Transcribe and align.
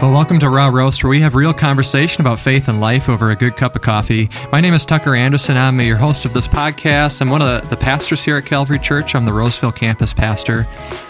Well, 0.00 0.12
welcome 0.12 0.38
to 0.38 0.48
Raw 0.48 0.68
Roast, 0.68 1.04
where 1.04 1.10
we 1.10 1.20
have 1.20 1.34
real 1.34 1.52
conversation 1.52 2.22
about 2.22 2.40
faith 2.40 2.68
and 2.68 2.80
life 2.80 3.10
over 3.10 3.30
a 3.30 3.36
good 3.36 3.54
cup 3.58 3.76
of 3.76 3.82
coffee. 3.82 4.30
My 4.50 4.58
name 4.58 4.72
is 4.72 4.86
Tucker 4.86 5.14
Anderson. 5.14 5.58
I'm 5.58 5.78
your 5.78 5.98
host 5.98 6.24
of 6.24 6.32
this 6.32 6.48
podcast. 6.48 7.20
I'm 7.20 7.28
one 7.28 7.42
of 7.42 7.68
the 7.68 7.76
pastors 7.76 8.24
here 8.24 8.36
at 8.36 8.46
Calvary 8.46 8.78
Church. 8.78 9.14
I'm 9.14 9.26
the 9.26 9.32
Roseville 9.34 9.72
campus 9.72 10.14
pastor. 10.14 10.66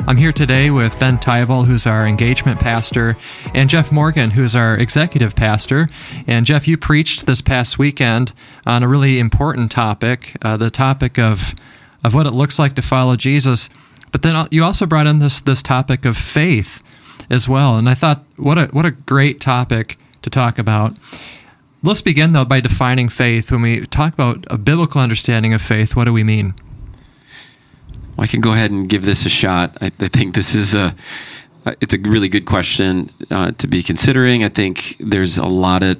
I'm 0.09 0.17
here 0.17 0.33
today 0.33 0.71
with 0.71 0.99
Ben 0.99 1.19
Tyval, 1.19 1.67
who's 1.67 1.87
our 1.87 2.05
engagement 2.05 2.59
pastor, 2.59 3.17
and 3.55 3.71
Jeff 3.71 3.93
Morgan, 3.93 4.33
who's 4.33 4.57
our 4.57 4.75
executive 4.75 5.37
pastor. 5.37 5.89
And 6.27 6.45
Jeff, 6.45 6.67
you 6.67 6.77
preached 6.77 7.27
this 7.27 7.41
past 7.41 7.79
weekend 7.79 8.33
on 8.67 8.83
a 8.83 8.89
really 8.89 9.21
important 9.21 9.71
topic, 9.71 10.37
uh, 10.43 10.57
the 10.57 10.69
topic 10.69 11.17
of 11.17 11.55
of 12.03 12.13
what 12.13 12.27
it 12.27 12.33
looks 12.33 12.59
like 12.59 12.75
to 12.75 12.83
follow 12.83 13.15
Jesus. 13.15 13.71
But 14.11 14.23
then 14.23 14.49
you 14.51 14.65
also 14.65 14.85
brought 14.85 15.07
in 15.07 15.21
this 15.21 15.39
this 15.39 15.63
topic 15.63 16.05
of 16.05 16.17
faith 16.17 16.83
as 17.31 17.49
well. 17.49 17.77
And 17.77 17.89
I 17.89 17.95
thought, 17.95 18.25
what 18.37 18.59
a 18.59 18.67
what 18.67 18.85
a 18.85 18.91
great 18.91 19.41
topic 19.41 19.99
to 20.23 20.31
talk 20.31 20.59
about. 20.59 20.97
Let's 21.83 22.03
begin 22.03 22.33
though 22.33 22.45
by 22.45 22.61
defining 22.61 23.09
faith. 23.09 23.51
When 23.51 23.63
we 23.63 23.87
talk 23.87 24.13
about 24.13 24.45
a 24.51 24.59
biblical 24.59 25.01
understanding 25.01 25.55
of 25.55 25.63
faith, 25.63 25.97
what 25.97 26.05
do 26.05 26.13
we 26.13 26.25
mean? 26.25 26.55
Well, 28.17 28.25
I 28.25 28.27
can 28.27 28.41
go 28.41 28.53
ahead 28.53 28.71
and 28.71 28.89
give 28.89 29.05
this 29.05 29.25
a 29.25 29.31
shot. 29.31 29.79
I, 29.81 29.87
I 29.87 30.09
think 30.09 30.35
this 30.35 30.55
is 30.55 30.75
a 30.75 30.95
it's 31.81 31.95
a 31.95 31.99
really 31.99 32.29
good 32.29 32.47
question 32.47 33.09
uh, 33.31 33.53
to 33.53 33.67
be 33.67 33.83
considering. 33.83 34.45
I 34.45 34.49
think 34.49 34.97
there's 34.99 35.39
a 35.39 35.47
lot 35.47 35.83
of 35.83 35.99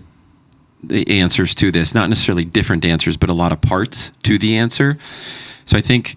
answers 1.09 1.55
to 1.55 1.71
this, 1.71 1.95
not 1.95 2.09
necessarily 2.09 2.45
different 2.45 2.85
answers, 2.85 3.17
but 3.17 3.29
a 3.29 3.35
lot 3.35 3.53
of 3.53 3.61
parts 3.61 4.11
to 4.23 4.39
the 4.39 4.57
answer. 4.57 4.99
So 5.67 5.77
I 5.77 5.81
think 5.81 6.17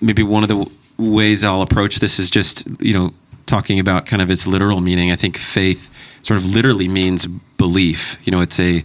maybe 0.00 0.22
one 0.22 0.42
of 0.42 0.48
the 0.48 0.70
ways 0.98 1.44
I'll 1.44 1.62
approach 1.62 1.96
this 1.96 2.18
is 2.18 2.30
just 2.30 2.66
you 2.80 2.94
know 2.94 3.14
talking 3.46 3.78
about 3.78 4.06
kind 4.06 4.20
of 4.20 4.30
its 4.30 4.46
literal 4.46 4.80
meaning, 4.80 5.10
I 5.10 5.16
think 5.16 5.36
faith 5.36 5.90
sort 6.22 6.38
of 6.38 6.46
literally 6.46 6.88
means 6.88 7.26
belief. 7.26 8.18
You 8.24 8.32
know, 8.32 8.40
it's 8.40 8.58
a, 8.58 8.84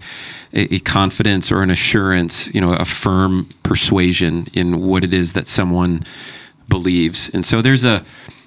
a, 0.54 0.80
confidence 0.80 1.52
or 1.52 1.64
an 1.64 1.72
assurance, 1.72 2.54
you 2.54 2.62
know, 2.62 2.74
a 2.74 2.86
firm 2.86 3.50
persuasion 3.64 4.48
in 4.54 4.86
what 4.86 5.04
it 5.04 5.14
is 5.14 5.34
that 5.34 5.48
someone 5.48 6.02
believes. 6.70 7.30
And 7.34 7.44
so 7.44 7.62
there's 7.62 7.84
a 7.84 8.04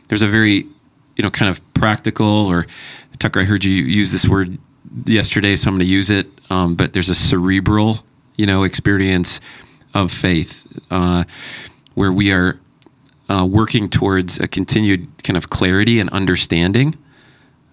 there's 0.09 0.23
a 0.23 0.29
very, 0.29 0.67
you 1.17 1.23
know, 1.23 1.31
kind 1.31 1.51
of 1.51 1.61
practical 1.75 2.27
or 2.27 2.67
Tucker, 3.19 3.41
I 3.41 3.45
heard 3.45 3.65
you 3.65 3.73
use 3.73 4.13
this 4.13 4.29
word 4.29 4.59
yesterday, 5.07 5.57
so 5.57 5.69
I'm 5.69 5.75
going 5.75 5.87
to 5.87 5.93
use 5.93 6.11
it. 6.11 6.27
Um, 6.51 6.75
but 6.75 6.93
there's 6.93 7.09
a 7.09 7.15
cerebral, 7.15 7.99
you 8.37 8.47
know, 8.47 8.65
experience 8.65 9.41
of 9.95 10.13
faith 10.13 10.67
uh, 10.91 11.25
where 11.95 12.13
we 12.13 12.33
are 12.33 12.61
uh, 13.35 13.45
working 13.45 13.89
towards 13.89 14.39
a 14.39 14.47
continued 14.47 15.09
kind 15.25 15.37
of 15.37 15.51
clarity 15.51 15.99
and 15.99 16.09
understanding 16.11 16.95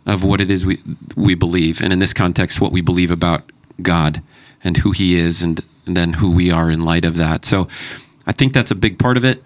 of 0.05 0.23
what 0.23 0.41
it 0.41 0.49
is 0.49 0.65
we 0.65 0.77
we 1.15 1.35
believe, 1.35 1.81
and 1.81 1.93
in 1.93 1.99
this 1.99 2.13
context, 2.13 2.59
what 2.59 2.71
we 2.71 2.81
believe 2.81 3.11
about 3.11 3.43
God 3.81 4.21
and 4.63 4.77
who 4.77 4.91
He 4.91 5.15
is, 5.15 5.43
and, 5.43 5.59
and 5.85 5.95
then 5.95 6.13
who 6.13 6.35
we 6.35 6.51
are 6.51 6.71
in 6.71 6.83
light 6.83 7.05
of 7.05 7.15
that. 7.17 7.45
So, 7.45 7.67
I 8.25 8.31
think 8.31 8.53
that's 8.53 8.71
a 8.71 8.75
big 8.75 8.97
part 8.97 9.17
of 9.17 9.25
it. 9.25 9.43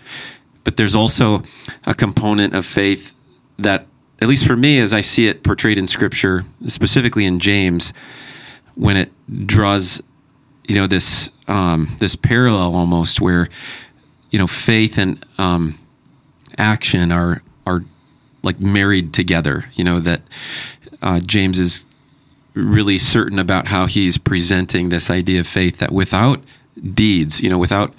But 0.63 0.77
there's 0.77 0.95
also 0.95 1.43
a 1.85 1.93
component 1.93 2.55
of 2.55 2.65
faith 2.65 3.13
that, 3.59 3.85
at 4.21 4.27
least 4.27 4.47
for 4.47 4.55
me, 4.55 4.79
as 4.79 4.93
I 4.93 5.01
see 5.01 5.27
it 5.27 5.43
portrayed 5.43 5.77
in 5.77 5.87
Scripture, 5.87 6.43
specifically 6.65 7.25
in 7.25 7.39
James, 7.39 7.93
when 8.75 8.97
it 8.97 9.11
draws, 9.45 10.01
you 10.67 10.75
know, 10.75 10.87
this 10.87 11.31
um, 11.47 11.87
this 11.99 12.15
parallel 12.15 12.73
almost 12.73 13.21
where, 13.21 13.47
you 14.31 14.39
know, 14.39 14.47
faith 14.47 14.97
and 14.97 15.23
um, 15.37 15.75
action 16.57 17.11
are 17.11 17.41
are 17.65 17.83
like 18.43 18.59
married 18.59 19.13
together. 19.13 19.65
You 19.73 19.83
know 19.83 19.99
that 19.99 20.21
uh, 21.01 21.19
James 21.19 21.59
is 21.59 21.85
really 22.53 22.97
certain 22.97 23.37
about 23.37 23.67
how 23.67 23.85
he's 23.85 24.17
presenting 24.17 24.89
this 24.89 25.09
idea 25.09 25.41
of 25.41 25.47
faith 25.47 25.77
that 25.79 25.91
without 25.91 26.41
deeds, 26.93 27.41
you 27.41 27.49
know, 27.49 27.57
without 27.57 27.93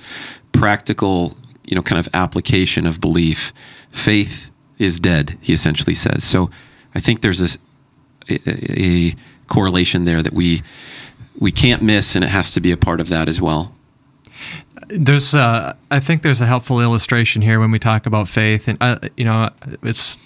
practical, 0.52 1.36
you 1.64 1.74
know, 1.74 1.82
kind 1.82 1.98
of 1.98 2.08
application 2.14 2.86
of 2.86 3.00
belief, 3.00 3.52
faith 3.90 4.50
is 4.78 4.98
dead. 4.98 5.36
He 5.40 5.52
essentially 5.52 5.94
says. 5.94 6.24
So 6.24 6.50
I 6.94 7.00
think 7.00 7.20
there's 7.20 7.56
a, 7.56 7.58
a 8.30 9.14
correlation 9.46 10.04
there 10.04 10.22
that 10.22 10.32
we 10.32 10.62
we 11.38 11.52
can't 11.52 11.82
miss, 11.82 12.16
and 12.16 12.24
it 12.24 12.30
has 12.30 12.54
to 12.54 12.60
be 12.62 12.72
a 12.72 12.78
part 12.78 12.98
of 12.98 13.10
that 13.10 13.28
as 13.28 13.42
well. 13.42 13.75
There's, 14.88 15.34
uh, 15.34 15.74
I 15.90 16.00
think 16.00 16.22
there's 16.22 16.40
a 16.40 16.46
helpful 16.46 16.80
illustration 16.80 17.42
here 17.42 17.58
when 17.58 17.70
we 17.70 17.78
talk 17.78 18.06
about 18.06 18.28
faith, 18.28 18.68
and 18.68 18.78
uh, 18.80 18.98
you 19.16 19.24
know, 19.24 19.50
it's 19.82 20.16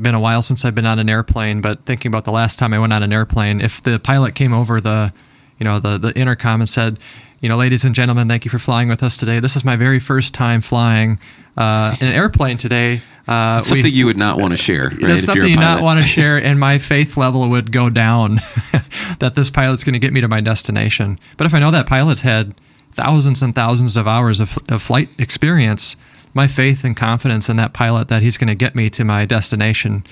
been 0.00 0.14
a 0.14 0.20
while 0.20 0.42
since 0.42 0.64
I've 0.64 0.74
been 0.74 0.86
on 0.86 0.98
an 0.98 1.10
airplane, 1.10 1.60
but 1.60 1.84
thinking 1.84 2.10
about 2.10 2.24
the 2.24 2.32
last 2.32 2.58
time 2.58 2.72
I 2.72 2.78
went 2.78 2.92
on 2.92 3.02
an 3.02 3.12
airplane, 3.12 3.60
if 3.60 3.82
the 3.82 3.98
pilot 3.98 4.34
came 4.34 4.52
over 4.52 4.80
the, 4.80 5.12
you 5.58 5.64
know, 5.64 5.78
the 5.78 5.98
the 5.98 6.16
intercom 6.16 6.60
and 6.60 6.68
said, 6.68 6.98
you 7.40 7.48
know, 7.48 7.56
ladies 7.56 7.84
and 7.84 7.94
gentlemen, 7.94 8.28
thank 8.28 8.44
you 8.44 8.50
for 8.50 8.58
flying 8.58 8.88
with 8.88 9.02
us 9.02 9.16
today. 9.16 9.40
This 9.40 9.56
is 9.56 9.64
my 9.64 9.76
very 9.76 10.00
first 10.00 10.32
time 10.32 10.60
flying 10.60 11.18
uh, 11.56 11.94
in 12.00 12.06
an 12.06 12.14
airplane 12.14 12.56
today. 12.56 13.00
Uh, 13.26 13.60
something 13.62 13.84
we, 13.84 13.90
you 13.90 14.06
would 14.06 14.16
not 14.16 14.38
want 14.38 14.52
to 14.52 14.56
share. 14.56 14.84
Right, 14.84 15.00
that's 15.00 15.24
something 15.24 15.50
you 15.50 15.56
not 15.56 15.82
want 15.82 16.00
to 16.00 16.08
share, 16.08 16.38
and 16.38 16.58
my 16.58 16.78
faith 16.78 17.16
level 17.16 17.48
would 17.50 17.72
go 17.72 17.90
down 17.90 18.36
that 19.18 19.32
this 19.34 19.50
pilot's 19.50 19.84
going 19.84 19.94
to 19.94 19.98
get 19.98 20.12
me 20.12 20.20
to 20.20 20.28
my 20.28 20.40
destination. 20.40 21.18
But 21.36 21.46
if 21.46 21.54
I 21.54 21.58
know 21.58 21.70
that 21.70 21.86
pilot's 21.86 22.22
had 22.22 22.54
thousands 22.94 23.42
and 23.42 23.54
thousands 23.54 23.96
of 23.96 24.06
hours 24.06 24.40
of, 24.40 24.58
of 24.68 24.82
flight 24.82 25.08
experience, 25.18 25.96
my 26.32 26.46
faith 26.46 26.84
and 26.84 26.96
confidence 26.96 27.48
in 27.48 27.56
that 27.56 27.72
pilot 27.72 28.08
that 28.08 28.22
he's 28.22 28.36
going 28.36 28.48
to 28.48 28.54
get 28.54 28.74
me 28.74 28.88
to 28.90 29.04
my 29.04 29.24
destination 29.24 30.04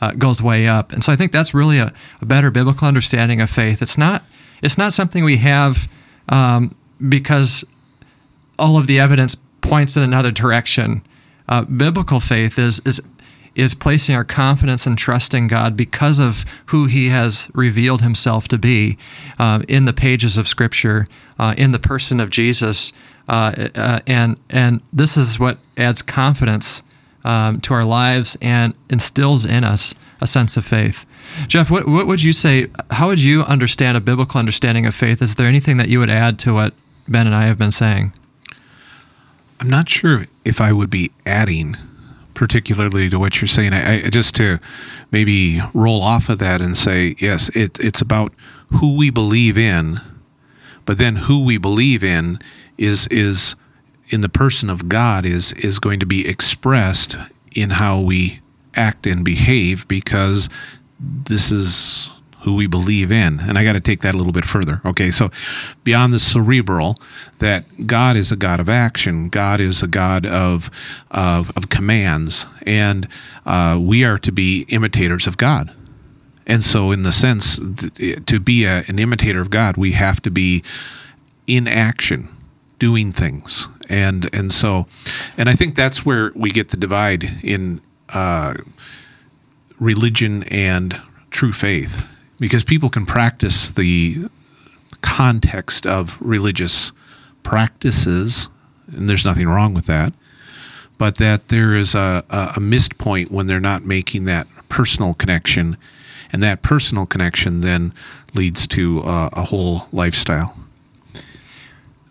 uh, 0.00 0.12
goes 0.12 0.42
way 0.42 0.66
up. 0.66 0.92
And 0.92 1.04
so 1.04 1.12
I 1.12 1.16
think 1.16 1.32
that's 1.32 1.52
really 1.52 1.78
a, 1.78 1.92
a, 2.20 2.26
better 2.26 2.50
biblical 2.50 2.88
understanding 2.88 3.40
of 3.40 3.50
faith. 3.50 3.82
It's 3.82 3.98
not 3.98 4.22
it's 4.62 4.76
not 4.76 4.92
something 4.92 5.24
we 5.24 5.38
have 5.38 5.90
um, 6.28 6.74
because 7.08 7.64
all 8.58 8.76
of 8.76 8.86
the 8.86 8.98
evidence 8.98 9.36
points 9.60 9.96
in 9.96 10.02
another 10.02 10.30
direction. 10.30 11.02
Uh, 11.48 11.62
biblical 11.62 12.20
faith 12.20 12.58
is 12.58 12.80
is 12.86 13.02
is 13.54 13.74
placing 13.74 14.14
our 14.14 14.24
confidence 14.24 14.86
and 14.86 14.96
trust 14.96 15.34
in 15.34 15.48
God 15.48 15.76
because 15.76 16.18
of 16.18 16.44
who 16.66 16.86
He 16.86 17.08
has 17.08 17.48
revealed 17.54 18.02
Himself 18.02 18.48
to 18.48 18.58
be 18.58 18.98
uh, 19.38 19.62
in 19.68 19.84
the 19.84 19.92
pages 19.92 20.36
of 20.38 20.48
Scripture, 20.48 21.06
uh, 21.38 21.54
in 21.56 21.72
the 21.72 21.78
person 21.78 22.20
of 22.20 22.30
Jesus, 22.30 22.92
uh, 23.28 23.68
uh 23.74 24.00
and 24.06 24.36
and 24.48 24.82
this 24.92 25.16
is 25.16 25.38
what 25.38 25.58
adds 25.76 26.02
confidence 26.02 26.82
um, 27.24 27.60
to 27.60 27.74
our 27.74 27.84
lives 27.84 28.36
and 28.40 28.74
instills 28.88 29.44
in 29.44 29.64
us 29.64 29.94
a 30.20 30.26
sense 30.26 30.56
of 30.56 30.64
faith. 30.64 31.06
Jeff, 31.46 31.70
what, 31.70 31.86
what 31.86 32.06
would 32.06 32.22
you 32.22 32.32
say? 32.32 32.68
How 32.90 33.08
would 33.08 33.20
you 33.20 33.42
understand 33.42 33.96
a 33.96 34.00
biblical 34.00 34.38
understanding 34.38 34.86
of 34.86 34.94
faith? 34.94 35.22
Is 35.22 35.36
there 35.36 35.46
anything 35.46 35.76
that 35.78 35.88
you 35.88 35.98
would 35.98 36.10
add 36.10 36.38
to 36.40 36.54
what 36.54 36.74
Ben 37.08 37.26
and 37.26 37.34
I 37.34 37.44
have 37.44 37.58
been 37.58 37.70
saying? 37.70 38.12
I'm 39.60 39.68
not 39.68 39.88
sure 39.88 40.26
if 40.44 40.60
I 40.60 40.72
would 40.72 40.90
be 40.90 41.10
adding 41.26 41.76
particularly 42.40 43.10
to 43.10 43.18
what 43.18 43.38
you're 43.38 43.46
saying. 43.46 43.74
I, 43.74 44.06
I, 44.06 44.08
just 44.08 44.34
to 44.36 44.58
maybe 45.10 45.60
roll 45.74 46.02
off 46.02 46.30
of 46.30 46.38
that 46.38 46.62
and 46.62 46.74
say, 46.74 47.14
yes, 47.18 47.50
it, 47.50 47.78
it's 47.80 48.00
about 48.00 48.32
who 48.72 48.96
we 48.96 49.10
believe 49.10 49.58
in, 49.58 49.98
but 50.86 50.96
then 50.96 51.16
who 51.16 51.44
we 51.44 51.58
believe 51.58 52.02
in 52.02 52.38
is 52.78 53.06
is 53.08 53.56
in 54.08 54.22
the 54.22 54.28
person 54.30 54.70
of 54.70 54.88
God 54.88 55.26
is 55.26 55.52
is 55.52 55.78
going 55.78 56.00
to 56.00 56.06
be 56.06 56.26
expressed 56.26 57.14
in 57.54 57.68
how 57.68 58.00
we 58.00 58.40
act 58.74 59.06
and 59.06 59.22
behave 59.22 59.86
because 59.86 60.48
this 60.98 61.52
is 61.52 62.08
who 62.42 62.54
we 62.56 62.66
believe 62.66 63.12
in. 63.12 63.38
And 63.40 63.58
I 63.58 63.64
got 63.64 63.74
to 63.74 63.80
take 63.80 64.00
that 64.00 64.14
a 64.14 64.16
little 64.16 64.32
bit 64.32 64.44
further. 64.44 64.80
Okay, 64.84 65.10
so 65.10 65.30
beyond 65.84 66.12
the 66.12 66.18
cerebral, 66.18 66.96
that 67.38 67.86
God 67.86 68.16
is 68.16 68.32
a 68.32 68.36
God 68.36 68.60
of 68.60 68.68
action, 68.68 69.28
God 69.28 69.60
is 69.60 69.82
a 69.82 69.86
God 69.86 70.26
of, 70.26 70.70
of, 71.10 71.54
of 71.56 71.68
commands, 71.68 72.46
and 72.66 73.06
uh, 73.44 73.78
we 73.80 74.04
are 74.04 74.18
to 74.18 74.32
be 74.32 74.64
imitators 74.68 75.26
of 75.26 75.36
God. 75.36 75.70
And 76.46 76.64
so, 76.64 76.90
in 76.90 77.02
the 77.02 77.12
sense, 77.12 77.60
to 78.26 78.40
be 78.40 78.64
a, 78.64 78.84
an 78.88 78.98
imitator 78.98 79.40
of 79.40 79.50
God, 79.50 79.76
we 79.76 79.92
have 79.92 80.20
to 80.22 80.30
be 80.30 80.64
in 81.46 81.68
action, 81.68 82.28
doing 82.78 83.12
things. 83.12 83.68
And, 83.88 84.32
and 84.34 84.50
so, 84.50 84.86
and 85.36 85.48
I 85.48 85.52
think 85.52 85.74
that's 85.74 86.04
where 86.04 86.32
we 86.34 86.50
get 86.50 86.70
the 86.70 86.76
divide 86.76 87.24
in 87.44 87.80
uh, 88.08 88.54
religion 89.78 90.42
and 90.44 91.00
true 91.30 91.52
faith 91.52 92.19
because 92.40 92.64
people 92.64 92.88
can 92.88 93.06
practice 93.06 93.70
the 93.70 94.28
context 95.02 95.86
of 95.86 96.18
religious 96.20 96.90
practices, 97.42 98.48
and 98.92 99.08
there's 99.08 99.24
nothing 99.24 99.46
wrong 99.46 99.74
with 99.74 99.86
that, 99.86 100.12
but 100.98 101.18
that 101.18 101.48
there 101.48 101.76
is 101.76 101.94
a, 101.94 102.24
a 102.56 102.60
missed 102.60 102.98
point 102.98 103.30
when 103.30 103.46
they're 103.46 103.60
not 103.60 103.84
making 103.84 104.24
that 104.24 104.46
personal 104.68 105.14
connection, 105.14 105.76
and 106.32 106.42
that 106.42 106.62
personal 106.62 107.06
connection 107.06 107.60
then 107.60 107.92
leads 108.34 108.66
to 108.66 109.02
uh, 109.02 109.30
a 109.32 109.44
whole 109.44 109.88
lifestyle. 109.92 110.56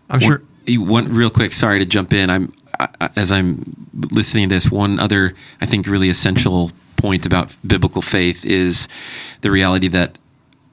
I'm 0.08 0.20
sure. 0.20 0.42
One, 0.66 0.88
one, 0.88 1.08
real 1.08 1.30
quick. 1.30 1.52
Sorry 1.52 1.78
to 1.78 1.84
jump 1.84 2.12
in. 2.12 2.30
I'm 2.30 2.52
I, 2.78 3.10
as 3.16 3.30
I'm 3.32 3.86
listening 3.92 4.48
to 4.48 4.54
this. 4.54 4.70
One 4.70 4.98
other, 4.98 5.34
I 5.60 5.66
think, 5.66 5.86
really 5.86 6.08
essential 6.08 6.70
point 7.00 7.26
about 7.26 7.56
biblical 7.66 8.02
faith 8.02 8.44
is 8.44 8.88
the 9.40 9.50
reality 9.50 9.88
that 9.88 10.18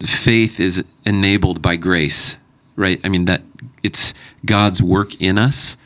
faith 0.02 0.60
is 0.60 0.84
enabled 1.06 1.62
by 1.62 1.76
grace, 1.76 2.38
right? 2.76 3.00
I 3.04 3.10
mean 3.10 3.26
that 3.26 3.42
it's 3.84 4.14
God's 4.46 4.82
work 4.82 5.20
in 5.22 5.38
us 5.38 5.78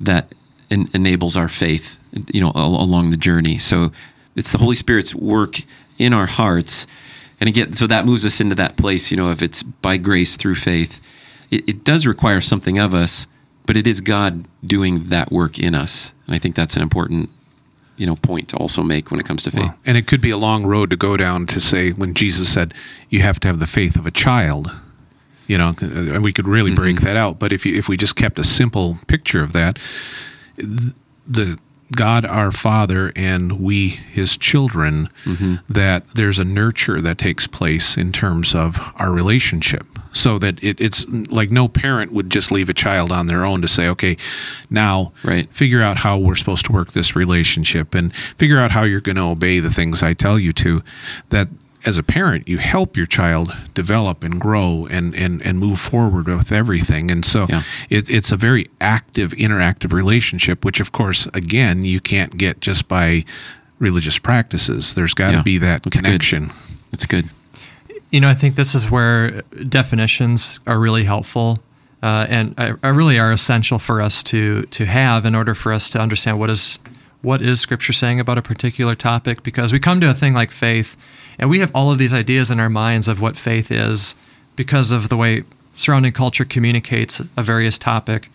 that 0.00 0.32
en- 0.70 0.88
enables 0.92 1.36
our 1.36 1.48
faith, 1.48 1.98
you 2.32 2.40
know, 2.40 2.52
al- 2.54 2.82
along 2.82 3.10
the 3.10 3.16
journey. 3.16 3.58
So 3.58 3.90
it's 4.36 4.52
the 4.52 4.58
Holy 4.58 4.74
Spirit's 4.74 5.14
work 5.14 5.56
in 5.98 6.12
our 6.12 6.26
hearts, 6.26 6.86
and 7.40 7.48
again, 7.48 7.74
so 7.74 7.86
that 7.86 8.04
moves 8.06 8.24
us 8.24 8.40
into 8.40 8.54
that 8.56 8.76
place, 8.76 9.10
you 9.10 9.16
know, 9.16 9.30
if 9.30 9.42
it's 9.42 9.62
by 9.62 9.96
grace 9.96 10.36
through 10.36 10.56
faith, 10.56 11.00
it, 11.50 11.68
it 11.68 11.84
does 11.84 12.06
require 12.06 12.40
something 12.40 12.78
of 12.78 12.94
us, 12.94 13.26
but 13.66 13.76
it 13.76 13.86
is 13.86 14.00
God 14.00 14.46
doing 14.64 15.08
that 15.08 15.30
work 15.30 15.58
in 15.58 15.74
us, 15.74 16.12
and 16.26 16.34
I 16.34 16.38
think 16.38 16.54
that's 16.54 16.76
an 16.76 16.82
important 16.82 17.30
you 17.96 18.06
know 18.06 18.16
point 18.16 18.48
to 18.48 18.56
also 18.56 18.82
make 18.82 19.10
when 19.10 19.20
it 19.20 19.26
comes 19.26 19.42
to 19.44 19.50
faith. 19.50 19.62
Well, 19.62 19.78
and 19.86 19.96
it 19.96 20.06
could 20.06 20.20
be 20.20 20.30
a 20.30 20.36
long 20.36 20.66
road 20.66 20.90
to 20.90 20.96
go 20.96 21.16
down 21.16 21.46
to 21.46 21.60
say 21.60 21.92
when 21.92 22.14
Jesus 22.14 22.52
said 22.52 22.74
you 23.08 23.20
have 23.20 23.40
to 23.40 23.48
have 23.48 23.60
the 23.60 23.66
faith 23.66 23.96
of 23.96 24.06
a 24.06 24.10
child. 24.10 24.72
You 25.46 25.58
know, 25.58 25.74
and 25.78 26.24
we 26.24 26.32
could 26.32 26.48
really 26.48 26.74
break 26.74 26.96
mm-hmm. 26.96 27.04
that 27.04 27.18
out. 27.18 27.38
But 27.38 27.52
if 27.52 27.66
you, 27.66 27.76
if 27.76 27.86
we 27.86 27.98
just 27.98 28.16
kept 28.16 28.38
a 28.38 28.44
simple 28.44 28.96
picture 29.08 29.42
of 29.42 29.52
that, 29.52 29.78
the 30.56 31.58
God 31.92 32.24
our 32.26 32.50
Father 32.50 33.12
and 33.14 33.60
we 33.60 33.88
His 33.88 34.36
children, 34.36 35.08
mm-hmm. 35.24 35.56
that 35.72 36.08
there's 36.14 36.38
a 36.38 36.44
nurture 36.44 37.00
that 37.00 37.18
takes 37.18 37.46
place 37.46 37.96
in 37.96 38.12
terms 38.12 38.54
of 38.54 38.80
our 38.96 39.12
relationship. 39.12 39.86
So 40.12 40.38
that 40.38 40.62
it, 40.62 40.80
it's 40.80 41.06
like 41.08 41.50
no 41.50 41.66
parent 41.66 42.12
would 42.12 42.30
just 42.30 42.52
leave 42.52 42.68
a 42.68 42.74
child 42.74 43.10
on 43.10 43.26
their 43.26 43.44
own 43.44 43.62
to 43.62 43.68
say, 43.68 43.88
okay, 43.88 44.16
now 44.70 45.12
Right. 45.24 45.50
figure 45.50 45.82
out 45.82 45.96
how 45.96 46.18
we're 46.18 46.36
supposed 46.36 46.66
to 46.66 46.72
work 46.72 46.92
this 46.92 47.16
relationship 47.16 47.94
and 47.94 48.14
figure 48.14 48.58
out 48.58 48.70
how 48.70 48.84
you're 48.84 49.00
going 49.00 49.16
to 49.16 49.22
obey 49.22 49.58
the 49.58 49.70
things 49.70 50.04
I 50.04 50.14
tell 50.14 50.38
you 50.38 50.52
to. 50.52 50.82
That 51.30 51.48
as 51.86 51.98
a 51.98 52.02
parent, 52.02 52.48
you 52.48 52.58
help 52.58 52.96
your 52.96 53.06
child 53.06 53.54
develop 53.74 54.24
and 54.24 54.40
grow 54.40 54.86
and, 54.90 55.14
and, 55.14 55.42
and 55.42 55.58
move 55.58 55.78
forward 55.78 56.26
with 56.28 56.50
everything. 56.52 57.10
And 57.10 57.24
so 57.24 57.46
Yeah. 57.48 57.62
it, 57.90 58.08
it's 58.08 58.32
a 58.32 58.36
very 58.36 58.66
active, 58.80 59.32
interactive 59.32 59.92
relationship, 59.92 60.64
which, 60.64 60.80
of 60.80 60.92
course, 60.92 61.26
again, 61.34 61.82
you 61.84 62.00
can't 62.00 62.36
get 62.38 62.60
just 62.60 62.88
by 62.88 63.24
religious 63.78 64.18
practices. 64.18 64.94
There's 64.94 65.14
got 65.14 65.30
to 65.32 65.36
Yeah. 65.38 65.42
be 65.42 65.58
that 65.58 65.82
That's 65.82 66.00
good. 66.00 66.04
connection. 66.06 66.50
That's 66.90 67.06
good. 67.06 67.28
You 68.10 68.20
know, 68.20 68.28
I 68.30 68.34
think 68.34 68.54
this 68.56 68.74
is 68.74 68.90
where 68.90 69.42
definitions 69.68 70.60
are 70.66 70.78
really 70.78 71.04
helpful, 71.04 71.62
uh, 72.02 72.26
and 72.28 72.54
are, 72.58 72.78
are 72.82 72.92
really 72.94 73.18
are 73.18 73.32
essential 73.32 73.78
for 73.78 74.00
us 74.00 74.22
to 74.24 74.62
to 74.70 74.84
have 74.86 75.26
in 75.26 75.34
order 75.34 75.54
for 75.54 75.72
us 75.72 75.88
to 75.90 75.98
understand 76.00 76.38
what 76.38 76.48
is 76.50 76.78
what 77.22 77.42
is 77.42 77.58
Scripture 77.60 77.92
saying 77.92 78.20
about 78.20 78.38
a 78.38 78.42
particular 78.42 78.94
topic. 78.94 79.42
Because 79.42 79.72
we 79.72 79.80
come 79.80 80.00
to 80.00 80.08
a 80.10 80.14
thing 80.14 80.32
like 80.32 80.52
faith, 80.52 80.96
and 81.38 81.50
we 81.50 81.58
have 81.58 81.70
all 81.74 81.90
of 81.90 81.98
these 81.98 82.12
ideas 82.12 82.50
in 82.50 82.60
our 82.60 82.70
minds 82.70 83.08
of 83.08 83.20
what 83.20 83.36
faith 83.36 83.70
is 83.70 84.14
because 84.56 84.90
of 84.90 85.08
the 85.08 85.16
way 85.16 85.44
surrounding 85.74 86.12
culture 86.12 86.44
communicates 86.44 87.20
a 87.36 87.42
various 87.42 87.78
topic. 87.78 88.30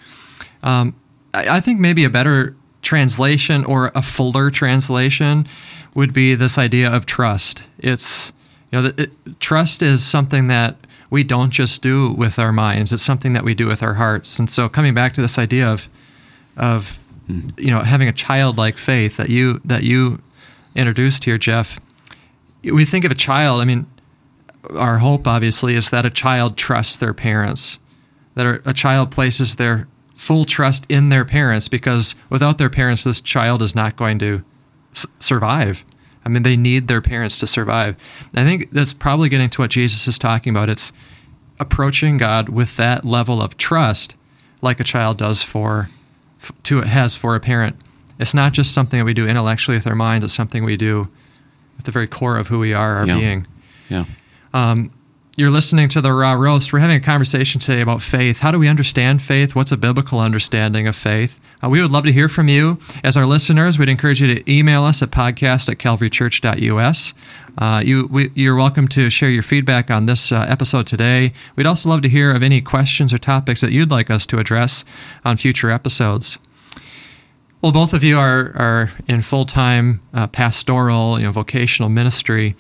Um, 0.64 0.96
I, 1.34 1.58
I 1.58 1.60
think 1.60 1.80
maybe 1.80 2.04
a 2.04 2.10
better 2.10 2.56
translation 2.82 3.64
or 3.64 3.92
a 3.96 4.02
fuller 4.02 4.50
translation 4.50 5.48
would 5.94 6.14
be 6.14 6.36
this 6.36 6.58
idea 6.58 6.92
of 6.92 7.06
trust. 7.06 7.64
It's 7.78 8.32
you 8.72 8.82
know, 8.82 8.92
it, 8.98 9.40
trust 9.40 9.82
is 9.82 10.06
something 10.06 10.48
that 10.48 10.76
we 11.10 11.24
don't 11.24 11.50
just 11.50 11.82
do 11.82 12.12
with 12.14 12.38
our 12.38 12.52
minds. 12.52 12.94
It's 12.94 13.04
something 13.04 13.34
that 13.34 13.44
we 13.44 13.56
do 13.56 13.68
with 13.68 13.82
our 13.82 13.96
hearts. 13.96 14.38
And 14.38 14.50
so, 14.50 14.70
coming 14.70 14.94
back 14.94 15.14
to 15.14 15.22
this 15.22 15.38
idea 15.38 15.68
of 15.68 15.90
of 16.56 17.00
you 17.58 17.72
know 17.72 17.80
having 17.80 18.08
a 18.08 18.14
childlike 18.14 18.78
faith 18.78 19.18
that 19.18 19.30
you 19.30 19.62
that 19.66 19.84
you 19.84 20.22
introduced 20.76 21.26
here, 21.26 21.38
Jeff. 21.38 21.80
We 22.64 22.86
think 22.86 23.06
of 23.06 23.12
a 23.12 23.16
child. 23.16 23.62
I 23.62 23.66
mean, 23.66 23.88
our 24.76 24.98
hope 25.00 25.28
obviously 25.28 25.76
is 25.76 25.90
that 25.90 26.06
a 26.06 26.10
child 26.10 26.58
trusts 26.58 26.98
their 26.98 27.14
parents, 27.14 27.80
that 28.36 28.62
a, 28.66 28.74
child 28.74 29.12
places 29.12 29.56
their 29.56 29.88
full 30.14 30.46
trust 30.46 30.86
in 30.90 31.10
their 31.10 31.24
parents 31.24 31.68
because 31.68 32.16
without 32.30 32.58
their 32.58 32.70
parents, 32.70 33.04
this 33.04 33.22
child 33.22 33.62
is 33.62 33.76
not 33.76 33.96
going 33.96 34.20
to 34.20 34.44
s- 34.92 35.08
survive. 35.20 35.86
I 36.26 36.30
mean, 36.30 36.44
they 36.44 36.58
need 36.58 36.88
their 36.88 37.02
parents 37.02 37.40
to 37.40 37.48
survive. 37.48 37.96
I 38.36 38.44
think 38.44 38.72
that's 38.72 38.92
probably 38.92 39.30
getting 39.30 39.50
to 39.52 39.62
what 39.62 39.72
Jesus 39.72 40.08
is 40.08 40.18
talking 40.18 40.52
about. 40.52 40.70
It's 40.70 40.92
approaching 41.60 42.18
God 42.18 42.50
with 42.50 42.76
that 42.78 43.06
level 43.06 43.42
of 43.42 43.58
trust, 43.58 44.16
like 44.62 44.80
a 44.80 44.84
child 44.84 45.18
does 45.18 45.42
for, 45.42 45.88
to 46.64 46.82
has 46.82 47.16
for 47.16 47.36
a 47.36 47.40
parent. 47.40 47.78
It's 48.20 48.34
not 48.34 48.52
just 48.52 48.74
something 48.74 49.00
that 49.00 49.06
we 49.06 49.14
do 49.14 49.28
intellectually 49.28 49.78
with 49.78 49.88
our 49.88 49.96
minds. 49.96 50.26
It's 50.26 50.34
something 50.34 50.66
we 50.66 50.76
do 50.76 51.08
at 51.80 51.86
the 51.86 51.92
very 51.92 52.06
core 52.08 52.38
of 52.38 52.50
who 52.50 52.60
we 52.60 52.74
are, 52.74 52.98
our 52.98 53.08
Yeah. 53.08 53.18
being. 53.18 53.48
Yeah. 53.90 54.06
You're 55.38 55.50
listening 55.52 55.88
to 55.90 56.02
the 56.02 56.12
Raw 56.12 56.34
Roast. 56.34 56.74
We're 56.74 56.80
having 56.80 56.98
a 56.98 57.00
conversation 57.00 57.62
today 57.62 57.80
about 57.80 58.02
faith. 58.02 58.40
How 58.40 58.52
do 58.52 58.60
we 58.60 58.68
understand 58.68 59.22
faith? 59.22 59.56
What's 59.56 59.72
a 59.72 59.78
biblical 59.78 60.20
understanding 60.20 60.86
of 60.86 60.98
faith? 60.98 61.40
Uh, 61.64 61.70
we 61.70 61.82
would 61.82 61.92
love 61.92 62.04
to 62.06 62.12
hear 62.12 62.28
from 62.28 62.50
you. 62.50 62.78
As 63.06 63.16
our 63.16 63.26
listeners, 63.26 63.80
we'd 63.80 63.88
encourage 63.88 64.20
you 64.22 64.36
to 64.36 64.52
email 64.52 64.84
us 64.84 65.02
at 65.02 65.12
podcast 65.12 65.70
at 65.70 65.78
calvarychurch.us. 65.78 67.14
Uh, 67.58 67.82
you, 67.86 68.08
we, 68.12 68.32
you're 68.36 68.56
welcome 68.58 68.90
to 68.90 69.10
share 69.10 69.30
your 69.30 69.44
feedback 69.44 69.90
on 69.90 70.08
this 70.08 70.34
uh, 70.34 70.46
episode 70.50 70.86
today. 70.88 71.32
We'd 71.56 71.66
also 71.66 71.88
love 71.88 72.02
to 72.02 72.10
hear 72.10 72.32
of 72.36 72.44
any 72.44 72.60
questions 72.60 73.14
or 73.14 73.18
topics 73.18 73.62
that 73.62 73.72
you'd 73.72 73.92
like 73.92 74.10
us 74.10 74.26
to 74.26 74.40
address 74.40 74.84
on 75.24 75.38
future 75.38 75.72
episodes. 75.72 76.38
Well, 77.62 77.74
both 77.74 77.94
of 77.94 78.06
you 78.06 78.18
are, 78.18 78.54
are 78.56 78.92
in 79.08 79.22
full 79.22 79.46
time 79.46 80.00
uh, 80.14 80.28
pastoral, 80.28 81.20
you 81.20 81.26
know, 81.26 81.32
vocational 81.32 81.90
ministry. 81.90 82.56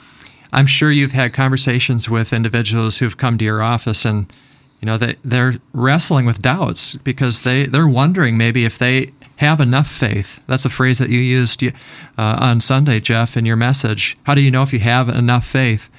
I'm 0.51 0.66
sure 0.66 0.92
you've 0.92 1.13
had 1.13 1.31
conversations 1.31 2.10
with 2.10 2.34
individuals 2.34 2.98
who've 2.98 3.16
come 3.16 3.38
to 3.38 3.46
your 3.46 3.63
office 3.63 4.04
and, 4.04 4.31
you 4.81 4.88
know, 4.88 4.98
they, 4.98 5.16
they're 5.24 5.54
wrestling 5.72 6.25
with 6.25 6.42
doubts 6.42 6.96
because 6.96 7.44
they, 7.44 7.66
they're 7.66 7.88
wondering 7.88 8.38
maybe 8.38 8.66
if 8.66 8.78
they 8.78 9.13
have 9.38 9.62
enough 9.62 9.90
faith. 9.90 10.42
That's 10.48 10.66
a 10.66 10.69
phrase 10.69 10.98
that 11.00 11.10
you 11.10 11.19
used 11.19 11.63
uh, 11.63 11.72
on 12.18 12.60
Sunday, 12.60 13.00
Jeff, 13.00 13.38
in 13.38 13.46
your 13.46 13.56
message. 13.56 14.18
How 14.24 14.36
do 14.36 14.42
you 14.42 14.51
know 14.51 14.63
if 14.63 14.74
you 14.74 14.80
have 14.80 15.07
enough 15.07 15.46
faith? 15.46 15.90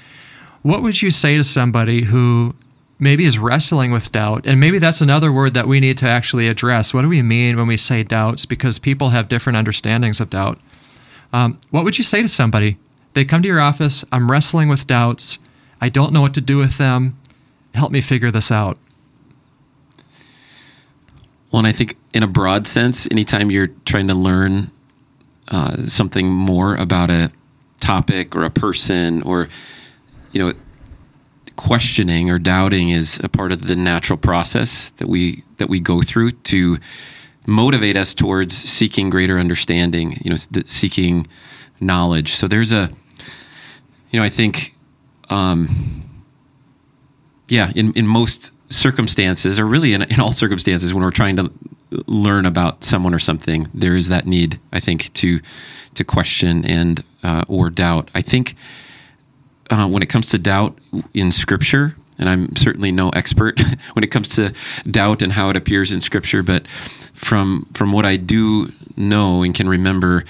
What 0.61 0.83
would 0.83 1.01
you 1.01 1.11
say 1.11 1.39
to 1.39 1.45
somebody 1.45 2.03
who 2.03 2.55
maybe 3.01 3.25
is 3.25 3.39
wrestling 3.39 3.91
with 3.91 4.13
doubt? 4.13 4.47
And 4.47 4.61
maybe 4.61 4.79
that's 4.79 5.01
another 5.01 5.33
word 5.33 5.55
that 5.55 5.67
we 5.67 5.81
need 5.81 5.99
to 5.99 6.09
actually 6.09 6.49
address. 6.49 6.93
What 6.93 7.03
do 7.03 7.09
we 7.09 7.23
mean 7.23 7.57
when 7.57 7.67
we 7.67 7.77
say 7.77 8.03
doubts? 8.03 8.47
Because 8.47 8.79
people 8.79 9.11
have 9.11 9.29
different 9.29 9.57
understandings 9.57 10.21
of 10.21 10.31
doubt. 10.31 10.59
Um, 11.33 11.59
what 11.71 11.85
would 11.85 11.99
you 11.99 12.05
say 12.05 12.23
to 12.23 12.29
somebody? 12.29 12.77
They 13.15 13.25
come 13.25 13.43
to 13.43 13.49
your 13.49 13.61
office, 13.61 14.05
I'm 14.13 14.31
wrestling 14.31 14.69
with 14.69 14.87
doubts. 14.87 15.39
I 15.81 15.89
don't 15.89 16.13
know 16.13 16.21
what 16.21 16.35
to 16.35 16.41
do 16.41 16.59
with 16.59 16.79
them. 16.79 17.17
Help 17.75 17.91
me 17.91 18.01
figure 18.01 18.31
this 18.31 18.51
out. 18.51 18.79
Well, 21.51 21.61
and 21.61 21.67
I 21.67 21.73
think 21.73 21.97
in 22.13 22.23
a 22.23 22.29
broad 22.29 22.67
sense, 22.67 23.11
anytime 23.11 23.51
you're 23.51 23.71
trying 23.85 24.09
to 24.09 24.15
learn 24.15 24.71
uh, 25.49 25.77
something 25.87 26.29
more 26.29 26.77
about 26.77 27.11
a 27.11 27.33
topic 27.81 28.37
or 28.37 28.45
a 28.45 28.51
person 28.51 29.23
or, 29.23 29.49
you 30.33 30.45
know, 30.45 30.53
questioning 31.61 32.31
or 32.31 32.39
doubting 32.39 32.89
is 32.89 33.21
a 33.23 33.29
part 33.29 33.53
of 33.53 33.69
the 33.69 33.77
natural 33.77 34.17
process 34.17 34.89
that 34.97 35.07
we 35.07 35.43
that 35.59 35.69
we 35.69 35.79
go 35.79 36.01
through 36.01 36.31
to 36.31 36.79
motivate 37.47 37.99
us 37.99 38.15
towards 38.15 38.55
seeking 38.55 39.11
greater 39.11 39.39
understanding, 39.39 40.19
you 40.25 40.31
know, 40.31 40.37
seeking 40.65 41.27
knowledge. 41.79 42.33
So 42.33 42.49
there's 42.49 42.73
a, 42.73 42.89
you 44.11 44.19
know, 44.19 44.25
I 44.25 44.31
think, 44.31 44.75
um, 45.29 45.69
yeah, 47.49 47.73
in, 47.77 47.93
in 47.93 48.07
most 48.07 48.53
circumstances, 48.73 49.59
or 49.59 49.67
really 49.67 49.93
in, 49.93 50.03
in 50.03 50.19
all 50.19 50.33
circumstances, 50.33 50.95
when 50.95 51.03
we're 51.03 51.11
trying 51.11 51.37
to 51.37 51.53
learn 52.07 52.47
about 52.47 52.85
someone 52.85 53.13
or 53.13 53.19
something, 53.19 53.69
there 53.75 53.97
is 53.97 54.09
that 54.09 54.27
need, 54.27 54.59
I 54.73 54.81
think, 54.81 55.13
to 55.15 55.41
to 55.93 56.05
question 56.05 56.65
and 56.65 57.05
uh, 57.23 57.45
or 57.49 57.69
doubt. 57.69 58.11
I 58.15 58.23
think 58.23 58.55
uh, 59.71 59.89
when 59.89 60.03
it 60.03 60.09
comes 60.09 60.29
to 60.31 60.39
doubt 60.39 60.77
in 61.15 61.31
Scripture, 61.31 61.97
and 62.19 62.29
I'm 62.29 62.55
certainly 62.55 62.93
no 62.93 63.11
expert 63.11 63.61
when 63.95 64.05
it 64.05 64.11
comes 64.11 64.29
to 64.31 64.53
doubt 64.89 65.23
and 65.23 65.33
how 65.33 65.49
it 65.51 65.57
appears 65.57 65.93
in 65.93 66.01
Scripture, 66.01 66.43
but 66.43 66.67
from 66.67 67.67
from 67.73 67.93
what 67.93 68.05
I 68.05 68.17
do 68.17 68.69
know 68.97 69.43
and 69.43 69.55
can 69.55 69.69
remember, 69.69 70.25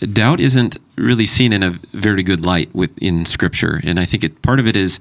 doubt 0.00 0.40
isn't 0.40 0.78
really 0.96 1.26
seen 1.26 1.52
in 1.52 1.62
a 1.62 1.70
very 1.70 2.22
good 2.22 2.44
light 2.44 2.74
within 2.74 3.24
Scripture, 3.24 3.80
and 3.84 3.98
I 3.98 4.04
think 4.04 4.24
it 4.24 4.42
part 4.42 4.58
of 4.58 4.66
it 4.66 4.76
is 4.76 5.00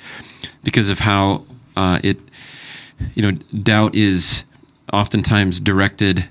because 0.64 0.90
of 0.90 1.00
how 1.00 1.44
uh, 1.76 2.00
it, 2.04 2.18
you 3.16 3.22
know, 3.22 3.32
doubt 3.64 3.96
is 3.96 4.44
oftentimes 4.94 5.60
directed 5.60 6.30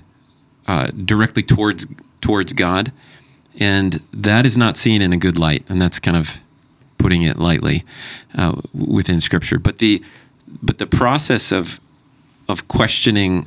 uh, 0.67 0.87
directly 0.87 1.43
towards 1.43 1.87
towards 2.21 2.53
God, 2.53 2.91
and 3.59 3.93
that 4.13 4.45
is 4.45 4.55
not 4.55 4.77
seen 4.77 5.01
in 5.01 5.11
a 5.11 5.17
good 5.17 5.37
light, 5.37 5.65
and 5.67 5.81
that's 5.81 5.99
kind 5.99 6.15
of 6.15 6.39
putting 6.99 7.23
it 7.23 7.37
lightly 7.37 7.83
uh, 8.37 8.61
within 8.73 9.19
Scripture. 9.19 9.57
But 9.57 9.79
the 9.79 10.03
but 10.61 10.77
the 10.77 10.87
process 10.87 11.51
of 11.51 11.79
of 12.47 12.67
questioning 12.67 13.45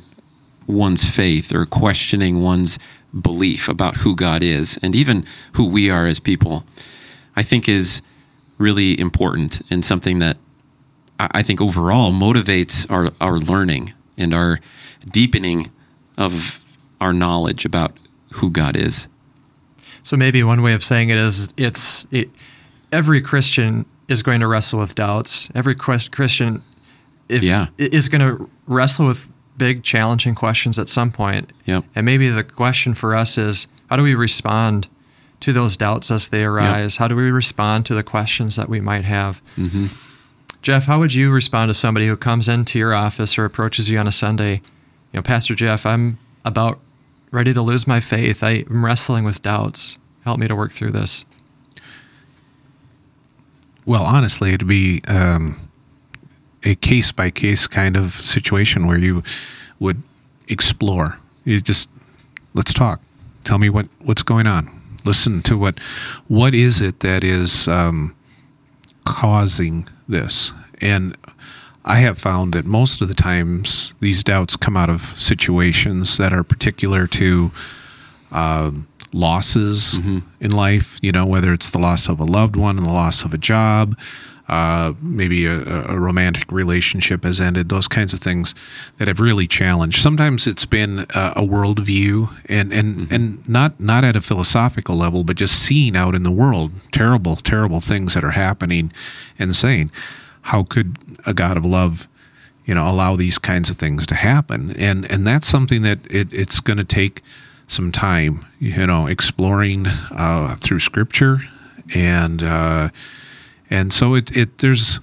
one's 0.67 1.03
faith 1.03 1.53
or 1.53 1.65
questioning 1.65 2.41
one's 2.41 2.79
belief 3.19 3.69
about 3.69 3.97
who 3.97 4.15
God 4.15 4.43
is 4.43 4.79
and 4.81 4.95
even 4.95 5.25
who 5.53 5.69
we 5.69 5.89
are 5.89 6.07
as 6.07 6.19
people, 6.19 6.65
I 7.35 7.43
think 7.43 7.69
is 7.69 8.01
really 8.57 8.99
important 8.99 9.61
and 9.69 9.83
something 9.83 10.19
that 10.19 10.37
I 11.19 11.43
think 11.43 11.61
overall 11.61 12.11
motivates 12.11 12.89
our, 12.89 13.11
our 13.21 13.37
learning 13.37 13.93
and 14.17 14.33
our 14.33 14.59
deepening 15.07 15.71
of 16.17 16.59
our 16.99 17.13
knowledge 17.13 17.65
about 17.65 17.95
who 18.33 18.49
God 18.49 18.75
is. 18.75 19.07
So 20.01 20.17
maybe 20.17 20.43
one 20.43 20.61
way 20.61 20.73
of 20.73 20.83
saying 20.83 21.09
it 21.09 21.17
is 21.17 21.53
it's 21.55 22.07
it, 22.11 22.29
every 22.93 23.21
Christian 23.21 23.85
is 24.07 24.21
going 24.23 24.39
to 24.39 24.47
wrestle 24.47 24.79
with 24.79 24.95
doubts. 24.95 25.49
Every 25.55 25.75
Chris- 25.75 26.07
Christian 26.07 26.61
if, 27.27 27.41
Yeah. 27.43 27.67
is 27.77 28.07
going 28.09 28.21
to 28.21 28.49
wrestle 28.67 29.07
with 29.07 29.29
big 29.57 29.83
challenging 29.83 30.35
questions 30.35 30.77
at 30.79 30.87
some 30.89 31.11
point. 31.11 31.51
Yep. 31.65 31.85
And 31.95 32.05
maybe 32.05 32.29
the 32.29 32.43
question 32.43 32.93
for 32.93 33.15
us 33.15 33.37
is 33.37 33.67
how 33.89 33.97
do 33.97 34.03
we 34.03 34.13
respond 34.15 34.87
to 35.41 35.51
those 35.53 35.75
doubts 35.77 36.09
as 36.11 36.27
they 36.29 36.43
arise? 36.43 36.97
How 36.97 37.07
do 37.07 37.15
we 37.15 37.29
respond 37.31 37.85
to 37.87 37.93
the 37.95 38.03
questions 38.03 38.55
that 38.55 38.69
we 38.69 38.79
might 38.81 39.05
have? 39.05 39.41
Mm-hmm. 39.57 39.87
Jeff, 40.61 40.85
how 40.85 40.99
would 40.99 41.13
you 41.13 41.29
respond 41.31 41.69
to 41.69 41.73
somebody 41.73 42.07
who 42.07 42.15
comes 42.15 42.47
into 42.47 42.79
your 42.79 42.93
office 42.93 43.37
or 43.37 43.43
approaches 43.45 43.89
you 43.89 43.97
on 43.99 44.07
a 44.07 44.11
Sunday? 44.11 44.61
You 45.11 45.17
know, 45.19 45.21
Pastor 45.21 45.55
Jeff, 45.55 45.85
I'm 45.85 46.17
about 46.45 46.79
ready 47.31 47.53
to 47.53 47.61
lose 47.61 47.85
my 47.87 47.99
faith. 47.99 48.43
I'm 48.43 48.85
wrestling 48.85 49.23
with 49.23 49.41
doubts. 49.41 49.97
Help 50.23 50.39
me 50.39 50.47
to 50.47 50.55
work 50.55 50.71
through 50.71 50.91
this. 50.91 51.25
Well, 53.85 54.03
honestly, 54.03 54.53
it'd 54.53 54.67
be 54.67 55.01
um, 55.07 55.69
a 56.63 56.75
case 56.75 57.11
by 57.11 57.29
case 57.29 57.67
kind 57.67 57.97
of 57.97 58.11
situation 58.11 58.87
where 58.87 58.97
you 58.97 59.23
would 59.79 60.01
explore. 60.47 61.19
You 61.43 61.59
just 61.59 61.89
let's 62.53 62.73
talk. 62.73 63.01
Tell 63.43 63.57
me 63.57 63.69
what 63.69 63.87
what's 64.01 64.23
going 64.23 64.47
on. 64.47 64.69
Listen 65.03 65.41
to 65.43 65.57
what 65.57 65.79
what 66.27 66.53
is 66.53 66.79
it 66.79 67.01
that 67.01 67.23
is 67.23 67.67
um, 67.67 68.15
causing 69.05 69.87
this. 70.07 70.51
And 70.81 71.17
I 71.85 71.97
have 71.97 72.17
found 72.17 72.53
that 72.53 72.65
most 72.65 73.01
of 73.01 73.09
the 73.09 73.13
times 73.13 73.93
these 73.99 74.23
doubts 74.23 74.55
come 74.55 74.77
out 74.77 74.89
of 74.89 75.01
situations 75.19 76.17
that 76.17 76.31
are 76.31 76.43
particular 76.43 77.07
to 77.07 77.51
um, 78.31 78.87
losses 79.13 79.97
in 80.39 80.51
life. 80.51 80.97
You 81.01 81.11
know, 81.11 81.25
whether 81.25 81.53
it's 81.53 81.69
the 81.69 81.79
loss 81.79 82.09
of 82.09 82.19
a 82.19 82.25
loved 82.25 82.55
one, 82.55 82.77
and 82.77 82.85
the 82.85 82.91
loss 82.91 83.23
of 83.23 83.33
a 83.33 83.37
job, 83.37 83.97
uh, 84.49 84.93
maybe 85.01 85.45
a, 85.45 85.85
a 85.87 85.97
romantic 85.97 86.51
relationship 86.51 87.23
has 87.23 87.39
ended. 87.39 87.69
Those 87.69 87.87
kinds 87.87 88.13
of 88.13 88.19
things 88.19 88.53
that 88.97 89.07
have 89.07 89.19
really 89.19 89.47
challenged. 89.47 90.01
Sometimes 90.01 90.47
it's 90.47 90.65
been 90.65 90.99
uh, 90.99 91.33
a 91.35 91.41
worldview, 91.41 92.29
and 92.47 92.73
and 92.73 93.11
and 93.11 93.47
not 93.47 93.79
not 93.79 94.03
at 94.03 94.15
a 94.15 94.21
philosophical 94.21 94.95
level, 94.95 95.23
but 95.23 95.37
just 95.37 95.55
seeing 95.61 95.95
out 95.95 96.15
in 96.15 96.23
the 96.23 96.31
world 96.31 96.71
terrible, 96.91 97.35
terrible 97.35 97.79
things 97.79 98.13
that 98.13 98.23
are 98.23 98.31
happening, 98.31 98.91
and 99.39 99.55
saying, 99.55 99.91
how 100.41 100.63
could 100.63 100.97
a 101.25 101.33
God 101.33 101.57
of 101.57 101.65
love 101.65 102.07
you 102.65 102.73
know 102.73 102.87
allow 102.87 103.15
these 103.15 103.37
kinds 103.37 103.69
of 103.69 103.77
things 103.77 104.05
to 104.07 104.15
happen 104.15 104.73
and 104.77 105.09
and 105.11 105.27
that's 105.27 105.47
something 105.47 105.81
that 105.81 105.99
it, 106.09 106.31
it's 106.33 106.61
going 106.61 106.77
to 106.77 106.85
take 106.85 107.21
some 107.67 107.91
time 107.91 108.45
you 108.59 108.85
know 108.85 109.07
exploring 109.07 109.85
uh, 110.11 110.55
through 110.55 110.79
scripture. 110.79 111.43
And 111.95 112.41
uh, 112.43 112.89
and 113.69 113.91
so 113.91 114.15
it, 114.15 114.35
it 114.35 114.59
there's 114.59 114.99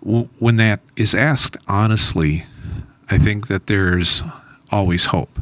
when 0.00 0.56
that 0.56 0.80
is 0.94 1.14
asked 1.16 1.56
honestly 1.66 2.44
i 3.10 3.18
think 3.18 3.48
that 3.48 3.66
there's 3.66 4.22
always 4.70 5.06
hope. 5.06 5.40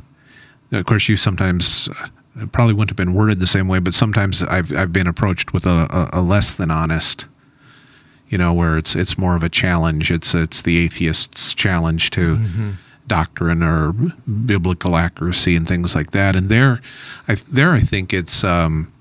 Now, 0.71 0.79
of 0.79 0.87
course 0.87 1.09
you 1.09 1.17
sometimes 1.17 1.89
uh, 1.89 2.47
probably 2.47 2.73
wouldn't 2.75 2.91
have 2.91 2.97
been 2.97 3.15
worded 3.15 3.41
the 3.41 3.47
same 3.47 3.69
way 3.69 3.79
but 3.79 3.95
sometimes 3.95 4.43
i've, 4.43 4.73
I've 4.75 4.93
been 4.93 5.07
approached 5.07 5.53
with 5.53 5.67
a, 5.67 5.87
a, 5.91 6.21
a 6.21 6.23
less 6.23 6.55
than 6.55 6.71
honest 6.71 7.27
you 8.29 8.39
know, 8.39 8.53
where 8.53 8.77
it's 8.77 8.97
it's 8.97 9.17
more 9.17 9.37
of 9.37 9.45
a 9.45 9.49
challenge. 9.49 10.11
It's 10.11 10.35
it's 10.35 10.63
the 10.63 10.79
atheist's 10.79 11.55
challenge 11.55 12.11
to 12.11 12.37
doctrine 13.07 13.63
or 13.63 13.93
biblical 13.93 14.97
accuracy 14.97 15.57
and 15.57 15.69
things 15.69 15.95
like 15.95 16.13
that. 16.13 16.37
And 16.37 16.49
there, 16.49 16.81
I 17.29 17.35
there 17.35 17.73
I 17.73 17.81
think 17.81 18.13
it's 18.13 18.45
um, 18.45 18.93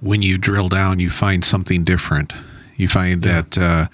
when 0.00 0.22
you 0.22 0.38
drill 0.38 0.68
down, 0.68 0.98
you 1.00 1.10
find 1.10 1.44
something 1.44 1.84
different. 1.84 2.32
You 2.76 2.88
find 2.88 3.22
that 3.22 3.58
uh, 3.58 3.86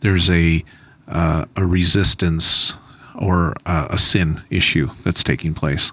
there's 0.00 0.30
a 0.30 0.64
uh, 1.08 1.46
a 1.56 1.66
resistance 1.66 2.74
or 3.14 3.54
uh, 3.66 3.88
a 3.90 3.98
sin 3.98 4.42
issue 4.50 4.90
that's 5.04 5.22
taking 5.22 5.54
place. 5.54 5.92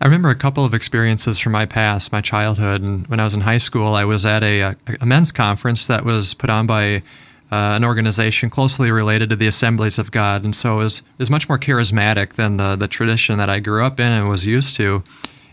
I 0.00 0.04
remember 0.04 0.28
a 0.28 0.36
couple 0.36 0.64
of 0.64 0.74
experiences 0.74 1.38
from 1.38 1.52
my 1.52 1.64
past, 1.64 2.12
my 2.12 2.20
childhood, 2.20 2.82
and 2.82 3.06
when 3.06 3.18
I 3.18 3.24
was 3.24 3.32
in 3.32 3.42
high 3.42 3.58
school, 3.58 3.94
I 3.94 4.04
was 4.04 4.26
at 4.26 4.44
a, 4.44 4.76
a 5.00 5.06
men's 5.06 5.32
conference 5.32 5.86
that 5.86 6.04
was 6.04 6.34
put 6.34 6.50
on 6.50 6.66
by 6.66 7.02
uh, 7.52 7.74
an 7.76 7.84
organization 7.84 8.50
closely 8.50 8.90
related 8.90 9.30
to 9.30 9.36
the 9.36 9.46
Assemblies 9.46 9.98
of 9.98 10.10
God, 10.10 10.44
and 10.44 10.54
so 10.54 10.80
is 10.80 11.02
was 11.18 11.30
much 11.30 11.48
more 11.48 11.58
charismatic 11.58 12.34
than 12.34 12.56
the 12.56 12.76
the 12.76 12.88
tradition 12.88 13.38
that 13.38 13.48
I 13.48 13.60
grew 13.60 13.84
up 13.84 14.00
in 14.00 14.06
and 14.06 14.28
was 14.28 14.46
used 14.46 14.74
to. 14.76 15.04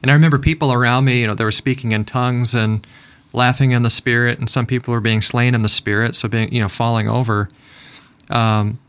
And 0.02 0.10
I 0.12 0.14
remember 0.14 0.38
people 0.38 0.74
around 0.74 1.06
me, 1.06 1.22
you 1.22 1.28
know, 1.28 1.36
they 1.36 1.44
were 1.46 1.52
speaking 1.52 1.92
in 1.92 2.04
tongues 2.04 2.54
and 2.54 2.86
laughing 3.32 3.72
in 3.72 3.84
the 3.84 3.90
spirit, 3.90 4.40
and 4.40 4.50
some 4.50 4.66
people 4.66 4.92
were 4.92 5.02
being 5.02 5.22
slain 5.22 5.56
in 5.56 5.62
the 5.62 5.70
spirit, 5.70 6.16
so 6.16 6.28
being 6.28 6.52
you 6.54 6.62
know 6.62 6.70
falling 6.70 7.08
over. 7.08 7.50
Um, 8.30 8.80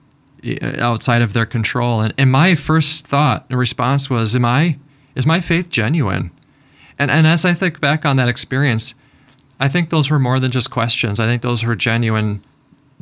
outside 0.78 1.22
of 1.22 1.32
their 1.32 1.46
control. 1.46 2.00
And, 2.00 2.12
and 2.18 2.30
my 2.30 2.54
first 2.54 3.06
thought 3.06 3.46
and 3.48 3.58
response 3.58 4.10
was, 4.10 4.36
Am 4.36 4.44
I 4.44 4.78
is 5.14 5.26
my 5.26 5.40
faith 5.40 5.70
genuine? 5.70 6.30
And 6.98 7.10
and 7.10 7.26
as 7.26 7.44
I 7.44 7.54
think 7.54 7.80
back 7.80 8.04
on 8.04 8.16
that 8.16 8.28
experience, 8.28 8.94
I 9.58 9.68
think 9.68 9.90
those 9.90 10.10
were 10.10 10.18
more 10.18 10.40
than 10.40 10.50
just 10.50 10.70
questions. 10.70 11.18
I 11.18 11.26
think 11.26 11.42
those 11.42 11.64
were 11.64 11.74
genuine 11.74 12.42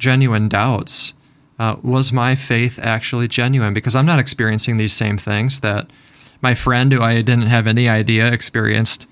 genuine 0.02 0.48
doubts. 0.48 1.14
Uh, 1.58 1.76
was 1.82 2.12
my 2.12 2.34
faith 2.34 2.78
actually 2.82 3.28
genuine? 3.28 3.72
Because 3.72 3.94
I'm 3.94 4.04
not 4.04 4.18
experiencing 4.18 4.76
these 4.76 4.92
same 4.92 5.16
things 5.16 5.60
that 5.60 5.88
my 6.42 6.54
friend, 6.54 6.92
who 6.92 7.00
I 7.00 7.22
didn't 7.22 7.46
have 7.46 7.68
any 7.68 7.88
idea 7.88 8.30
experienced 8.30 9.06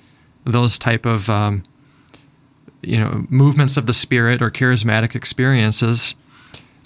those 0.44 0.78
type 0.78 1.06
of 1.06 1.30
um, 1.30 1.62
you 2.82 2.98
know 2.98 3.24
movements 3.28 3.76
of 3.76 3.86
the 3.86 3.92
spirit 3.92 4.42
or 4.42 4.50
charismatic 4.50 5.14
experiences. 5.14 6.16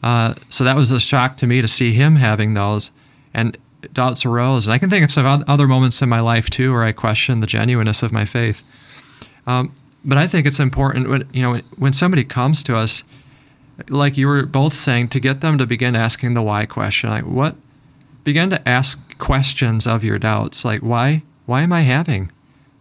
Uh, 0.02 0.34
so 0.50 0.64
that 0.64 0.76
was 0.76 0.90
a 0.90 1.00
shock 1.00 1.38
to 1.38 1.46
me 1.46 1.62
to 1.62 1.68
see 1.68 1.94
him 1.94 2.16
having 2.16 2.52
those, 2.52 2.90
and 3.32 3.56
doubts 3.94 4.26
arose. 4.26 4.66
And 4.66 4.75
I 4.75 4.78
can 4.78 4.90
think 4.90 5.04
of 5.04 5.11
some 5.11 5.44
other 5.49 5.66
moments 5.66 6.02
in 6.02 6.11
my 6.11 6.20
life 6.20 6.50
too 6.50 6.73
where 6.73 6.84
I 6.84 6.92
questioned 6.92 7.42
the 7.42 7.46
genuineness 7.46 8.02
of 8.02 8.12
my 8.12 8.26
faith. 8.26 8.62
Um, 9.46 9.75
but 10.04 10.18
I 10.18 10.26
think 10.26 10.46
it's 10.46 10.61
important 10.61 11.08
when 11.08 11.26
you 11.32 11.42
know 11.42 11.61
when 11.76 11.94
somebody 11.94 12.25
comes 12.25 12.62
to 12.64 12.76
us, 12.76 13.02
like 13.88 14.16
you 14.16 14.26
were 14.26 14.46
both 14.46 14.74
saying, 14.74 15.08
to 15.08 15.20
get 15.20 15.40
them 15.40 15.58
to 15.58 15.66
begin 15.66 15.96
asking 15.96 16.34
the 16.34 16.42
why 16.42 16.66
question, 16.66 17.10
like 17.10 17.24
what, 17.24 17.56
begin 18.22 18.50
to 18.50 18.68
ask 18.68 19.18
questions 19.18 19.86
of 19.86 20.04
your 20.04 20.18
doubts, 20.18 20.64
like 20.64 20.80
why 20.80 21.22
why 21.46 21.62
am 21.62 21.72
I 21.72 21.82
having 21.82 22.32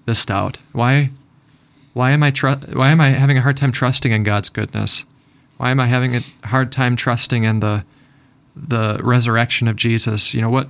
this 0.05 0.25
doubt? 0.25 0.57
Why 0.71 1.09
why 1.93 2.11
am 2.11 2.23
I 2.23 2.31
tr- 2.31 2.49
why 2.73 2.89
am 2.89 3.01
I 3.01 3.09
having 3.09 3.37
a 3.37 3.41
hard 3.41 3.57
time 3.57 3.71
trusting 3.71 4.11
in 4.11 4.23
God's 4.23 4.49
goodness? 4.49 5.05
Why 5.57 5.71
am 5.71 5.79
I 5.79 5.87
having 5.87 6.15
a 6.15 6.21
hard 6.47 6.71
time 6.71 6.95
trusting 6.95 7.43
in 7.43 7.59
the 7.59 7.85
the 8.55 8.99
resurrection 9.03 9.67
of 9.67 9.75
Jesus? 9.75 10.33
You 10.33 10.41
know 10.41 10.49
what 10.49 10.69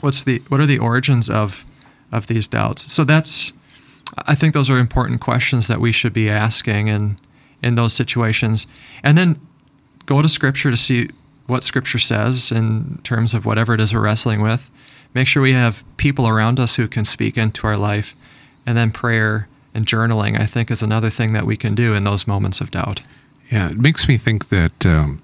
what's 0.00 0.22
the 0.22 0.42
what 0.48 0.60
are 0.60 0.66
the 0.66 0.78
origins 0.78 1.28
of 1.28 1.64
of 2.12 2.26
these 2.26 2.46
doubts? 2.46 2.92
So 2.92 3.04
that's 3.04 3.52
I 4.26 4.34
think 4.34 4.54
those 4.54 4.70
are 4.70 4.78
important 4.78 5.20
questions 5.20 5.68
that 5.68 5.80
we 5.80 5.92
should 5.92 6.12
be 6.12 6.30
asking 6.30 6.88
in 6.88 7.18
in 7.62 7.74
those 7.74 7.92
situations, 7.92 8.66
and 9.02 9.16
then 9.18 9.40
go 10.06 10.22
to 10.22 10.28
Scripture 10.28 10.70
to 10.70 10.76
see 10.76 11.10
what 11.46 11.62
Scripture 11.62 11.98
says 11.98 12.52
in 12.52 12.98
terms 13.02 13.34
of 13.34 13.44
whatever 13.44 13.74
it 13.74 13.80
is 13.80 13.92
we're 13.94 14.00
wrestling 14.00 14.42
with. 14.42 14.70
Make 15.14 15.26
sure 15.26 15.42
we 15.42 15.52
have 15.52 15.82
people 15.96 16.28
around 16.28 16.60
us 16.60 16.76
who 16.76 16.86
can 16.86 17.04
speak 17.04 17.36
into 17.36 17.66
our 17.66 17.76
life, 17.76 18.14
and 18.66 18.76
then 18.76 18.90
prayer 18.90 19.48
and 19.74 19.86
journaling. 19.86 20.38
I 20.38 20.46
think 20.46 20.70
is 20.70 20.82
another 20.82 21.10
thing 21.10 21.32
that 21.32 21.46
we 21.46 21.56
can 21.56 21.74
do 21.74 21.94
in 21.94 22.04
those 22.04 22.26
moments 22.26 22.60
of 22.60 22.70
doubt. 22.70 23.02
Yeah, 23.50 23.70
it 23.70 23.78
makes 23.78 24.08
me 24.08 24.18
think 24.18 24.50
that 24.50 24.84
um, 24.84 25.22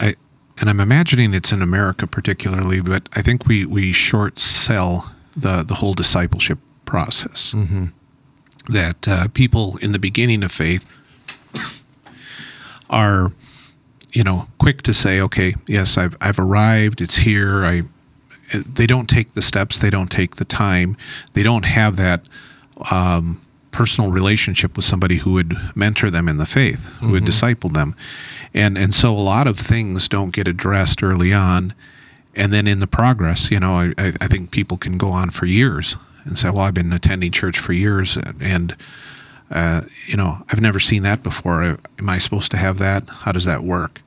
I, 0.00 0.14
and 0.58 0.70
I'm 0.70 0.80
imagining 0.80 1.34
it's 1.34 1.52
in 1.52 1.62
America 1.62 2.06
particularly, 2.06 2.80
but 2.80 3.08
I 3.12 3.22
think 3.22 3.46
we 3.46 3.66
we 3.66 3.92
short 3.92 4.38
sell 4.38 5.14
the 5.36 5.62
the 5.62 5.74
whole 5.74 5.94
discipleship 5.94 6.58
process. 6.84 7.52
That 8.68 9.08
uh, 9.08 9.28
people 9.28 9.78
in 9.80 9.92
the 9.92 9.98
beginning 9.98 10.42
of 10.42 10.52
faith 10.52 10.90
are, 12.90 13.32
you 14.12 14.24
know, 14.24 14.48
quick 14.58 14.82
to 14.82 14.92
say, 14.92 15.20
okay, 15.20 15.54
yes, 15.66 15.96
I've 15.98 16.16
I've 16.20 16.38
arrived, 16.38 17.00
it's 17.00 17.16
here. 17.16 17.64
I 17.64 17.82
they 18.52 18.86
don't 18.86 19.08
take 19.08 19.32
the 19.32 19.42
steps, 19.42 19.76
they 19.76 19.90
don't 19.90 20.10
take 20.10 20.36
the 20.36 20.44
time, 20.44 20.96
they 21.34 21.42
don't 21.42 21.66
have 21.66 21.96
that 21.96 22.26
um, 22.90 23.40
personal 23.72 24.10
relationship 24.10 24.74
with 24.74 24.84
somebody 24.86 25.18
who 25.18 25.32
would 25.34 25.54
mentor 25.74 26.10
them 26.10 26.28
in 26.28 26.38
the 26.38 26.46
faith, 26.46 26.86
who 27.00 27.10
would 27.10 27.24
disciple 27.26 27.70
them, 27.70 27.94
and 28.54 28.78
and 28.78 28.94
so 28.94 29.12
a 29.12 29.14
lot 29.14 29.46
of 29.46 29.58
things 29.58 30.08
don't 30.08 30.30
get 30.30 30.48
addressed 30.48 31.02
early 31.02 31.32
on, 31.32 31.74
and 32.34 32.52
then 32.52 32.66
in 32.66 32.78
the 32.78 32.86
progress, 32.86 33.50
you 33.50 33.60
know, 33.60 33.74
I, 33.74 33.92
I 33.98 34.12
I 34.22 34.26
think 34.28 34.50
people 34.50 34.78
can 34.78 34.96
go 34.96 35.10
on 35.10 35.30
for 35.30 35.44
years 35.44 35.96
and 36.24 36.38
say, 36.38 36.50
well, 36.50 36.60
I've 36.64 36.74
been 36.74 36.92
attending 36.92 37.32
church 37.32 37.58
for 37.58 37.72
years, 37.72 38.16
and 38.40 38.76
uh, 39.50 39.82
you 40.06 40.16
know, 40.16 40.38
I've 40.50 40.60
never 40.60 40.78
seen 40.78 41.02
that 41.04 41.22
before. 41.22 41.62
Am 41.62 42.08
I 42.08 42.18
supposed 42.18 42.50
to 42.50 42.56
have 42.56 42.78
that? 42.78 43.08
How 43.08 43.32
does 43.32 43.44
that 43.44 43.62
work? 43.62 44.02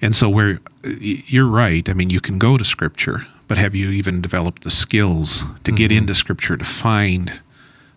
And 0.00 0.16
so, 0.16 0.28
where 0.28 0.58
you're 0.84 1.46
right. 1.46 1.88
I 1.88 1.94
mean, 1.94 2.10
you 2.10 2.20
can 2.20 2.38
go 2.38 2.58
to 2.58 2.64
Scripture, 2.64 3.26
but 3.46 3.56
have 3.58 3.74
you 3.74 3.90
even 3.90 4.20
developed 4.20 4.64
the 4.64 4.70
skills 4.70 5.44
to 5.64 5.72
get 5.72 5.92
into 5.92 6.14
Scripture 6.14 6.56
to 6.56 6.64
find 6.64 7.40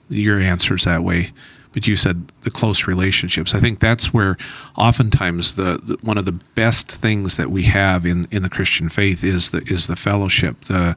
your 0.09 0.39
answers 0.39 0.83
that 0.83 1.03
way? 1.03 1.31
But 1.73 1.87
you 1.87 1.97
said 1.97 2.31
the 2.43 2.51
close 2.51 2.87
relationships. 2.87 3.53
I 3.53 3.59
think 3.59 3.79
that's 3.79 4.13
where 4.13 4.37
oftentimes 4.77 5.55
the, 5.55 5.79
the 5.83 5.97
one 6.01 6.17
of 6.17 6.23
the 6.23 6.31
best 6.31 6.91
things 6.91 7.35
that 7.35 7.51
we 7.51 7.63
have 7.63 8.05
in, 8.05 8.27
in 8.31 8.43
the 8.43 8.49
Christian 8.49 8.87
faith 8.87 9.23
is 9.23 9.49
the 9.49 9.61
is 9.63 9.87
the 9.87 9.97
fellowship, 9.97 10.65
the 10.65 10.95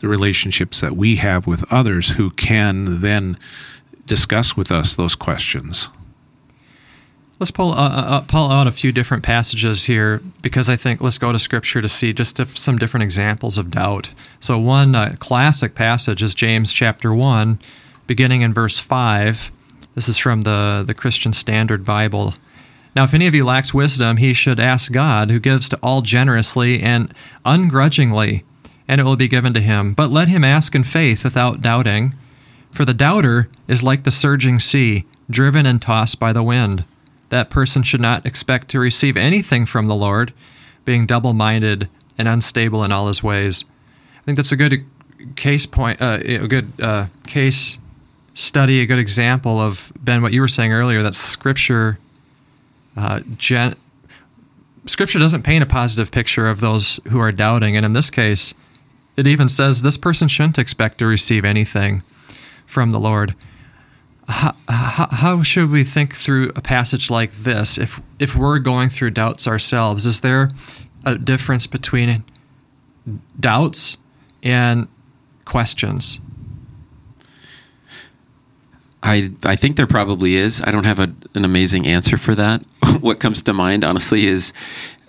the 0.00 0.08
relationships 0.08 0.80
that 0.80 0.96
we 0.96 1.16
have 1.16 1.46
with 1.46 1.70
others 1.72 2.10
who 2.10 2.30
can 2.30 3.00
then 3.00 3.38
discuss 4.06 4.56
with 4.56 4.72
us 4.72 4.96
those 4.96 5.14
questions. 5.14 5.88
Let's 7.38 7.50
pull, 7.50 7.72
uh, 7.72 7.88
uh, 7.90 8.20
pull 8.22 8.50
out 8.50 8.66
a 8.66 8.72
few 8.72 8.92
different 8.92 9.22
passages 9.22 9.84
here 9.84 10.22
because 10.40 10.70
I 10.70 10.76
think 10.76 11.02
let's 11.02 11.18
go 11.18 11.32
to 11.32 11.38
Scripture 11.38 11.82
to 11.82 11.88
see 11.88 12.14
just 12.14 12.40
if 12.40 12.56
some 12.56 12.78
different 12.78 13.04
examples 13.04 13.58
of 13.58 13.70
doubt. 13.70 14.14
So, 14.40 14.58
one 14.58 14.94
uh, 14.94 15.16
classic 15.18 15.74
passage 15.74 16.22
is 16.22 16.34
James 16.34 16.72
chapter 16.72 17.12
1, 17.12 17.58
beginning 18.06 18.40
in 18.40 18.54
verse 18.54 18.78
5. 18.78 19.50
This 19.94 20.08
is 20.08 20.16
from 20.16 20.42
the, 20.42 20.82
the 20.86 20.94
Christian 20.94 21.34
Standard 21.34 21.84
Bible. 21.84 22.34
Now, 22.94 23.04
if 23.04 23.12
any 23.12 23.26
of 23.26 23.34
you 23.34 23.44
lacks 23.44 23.74
wisdom, 23.74 24.16
he 24.16 24.32
should 24.32 24.58
ask 24.58 24.90
God, 24.90 25.30
who 25.30 25.38
gives 25.38 25.68
to 25.68 25.78
all 25.82 26.00
generously 26.00 26.80
and 26.80 27.12
ungrudgingly, 27.44 28.44
and 28.88 28.98
it 28.98 29.04
will 29.04 29.16
be 29.16 29.28
given 29.28 29.52
to 29.52 29.60
him. 29.60 29.92
But 29.92 30.10
let 30.10 30.28
him 30.28 30.42
ask 30.42 30.74
in 30.74 30.84
faith 30.84 31.22
without 31.22 31.60
doubting. 31.60 32.14
For 32.76 32.84
the 32.84 32.92
doubter 32.92 33.48
is 33.66 33.82
like 33.82 34.02
the 34.02 34.10
surging 34.10 34.58
sea, 34.58 35.06
driven 35.30 35.64
and 35.64 35.80
tossed 35.80 36.20
by 36.20 36.34
the 36.34 36.42
wind. 36.42 36.84
That 37.30 37.48
person 37.48 37.82
should 37.82 38.02
not 38.02 38.26
expect 38.26 38.68
to 38.68 38.78
receive 38.78 39.16
anything 39.16 39.64
from 39.64 39.86
the 39.86 39.94
Lord, 39.94 40.34
being 40.84 41.06
double 41.06 41.32
minded 41.32 41.88
and 42.18 42.28
unstable 42.28 42.84
in 42.84 42.92
all 42.92 43.08
his 43.08 43.22
ways. 43.22 43.64
I 44.18 44.24
think 44.24 44.36
that's 44.36 44.52
a 44.52 44.56
good 44.56 44.84
case 45.36 45.64
point, 45.64 46.02
uh, 46.02 46.18
a 46.22 46.46
good 46.46 46.70
uh, 46.78 47.06
case 47.26 47.78
study, 48.34 48.82
a 48.82 48.86
good 48.86 48.98
example 48.98 49.58
of, 49.58 49.90
Ben, 49.98 50.20
what 50.20 50.34
you 50.34 50.42
were 50.42 50.46
saying 50.46 50.74
earlier 50.74 51.02
that 51.02 51.14
scripture. 51.14 51.98
Uh, 52.94 53.20
gen- 53.38 53.76
scripture 54.84 55.18
doesn't 55.18 55.44
paint 55.44 55.62
a 55.62 55.66
positive 55.66 56.10
picture 56.10 56.46
of 56.46 56.60
those 56.60 57.00
who 57.08 57.20
are 57.20 57.32
doubting. 57.32 57.74
And 57.74 57.86
in 57.86 57.94
this 57.94 58.10
case, 58.10 58.52
it 59.16 59.26
even 59.26 59.48
says 59.48 59.80
this 59.80 59.96
person 59.96 60.28
shouldn't 60.28 60.58
expect 60.58 60.98
to 60.98 61.06
receive 61.06 61.42
anything 61.42 62.02
from 62.66 62.90
the 62.90 63.00
Lord. 63.00 63.34
How, 64.28 64.54
how, 64.68 65.42
should 65.44 65.70
we 65.70 65.84
think 65.84 66.14
through 66.14 66.50
a 66.56 66.60
passage 66.60 67.10
like 67.10 67.32
this 67.32 67.78
if 67.78 68.00
if 68.18 68.34
we're 68.34 68.58
going 68.58 68.88
through 68.88 69.10
doubts 69.12 69.46
ourselves? 69.46 70.04
Is 70.04 70.20
there 70.20 70.50
a 71.04 71.16
difference 71.16 71.68
between 71.68 72.24
doubts 73.38 73.98
and 74.42 74.88
questions? 75.44 76.18
I 79.06 79.30
I 79.44 79.54
think 79.54 79.76
there 79.76 79.86
probably 79.86 80.34
is. 80.34 80.60
I 80.60 80.72
don't 80.72 80.84
have 80.84 80.98
a, 80.98 81.14
an 81.34 81.44
amazing 81.44 81.86
answer 81.86 82.16
for 82.16 82.34
that. 82.34 82.62
what 83.00 83.20
comes 83.20 83.42
to 83.42 83.52
mind, 83.52 83.84
honestly, 83.84 84.26
is 84.26 84.52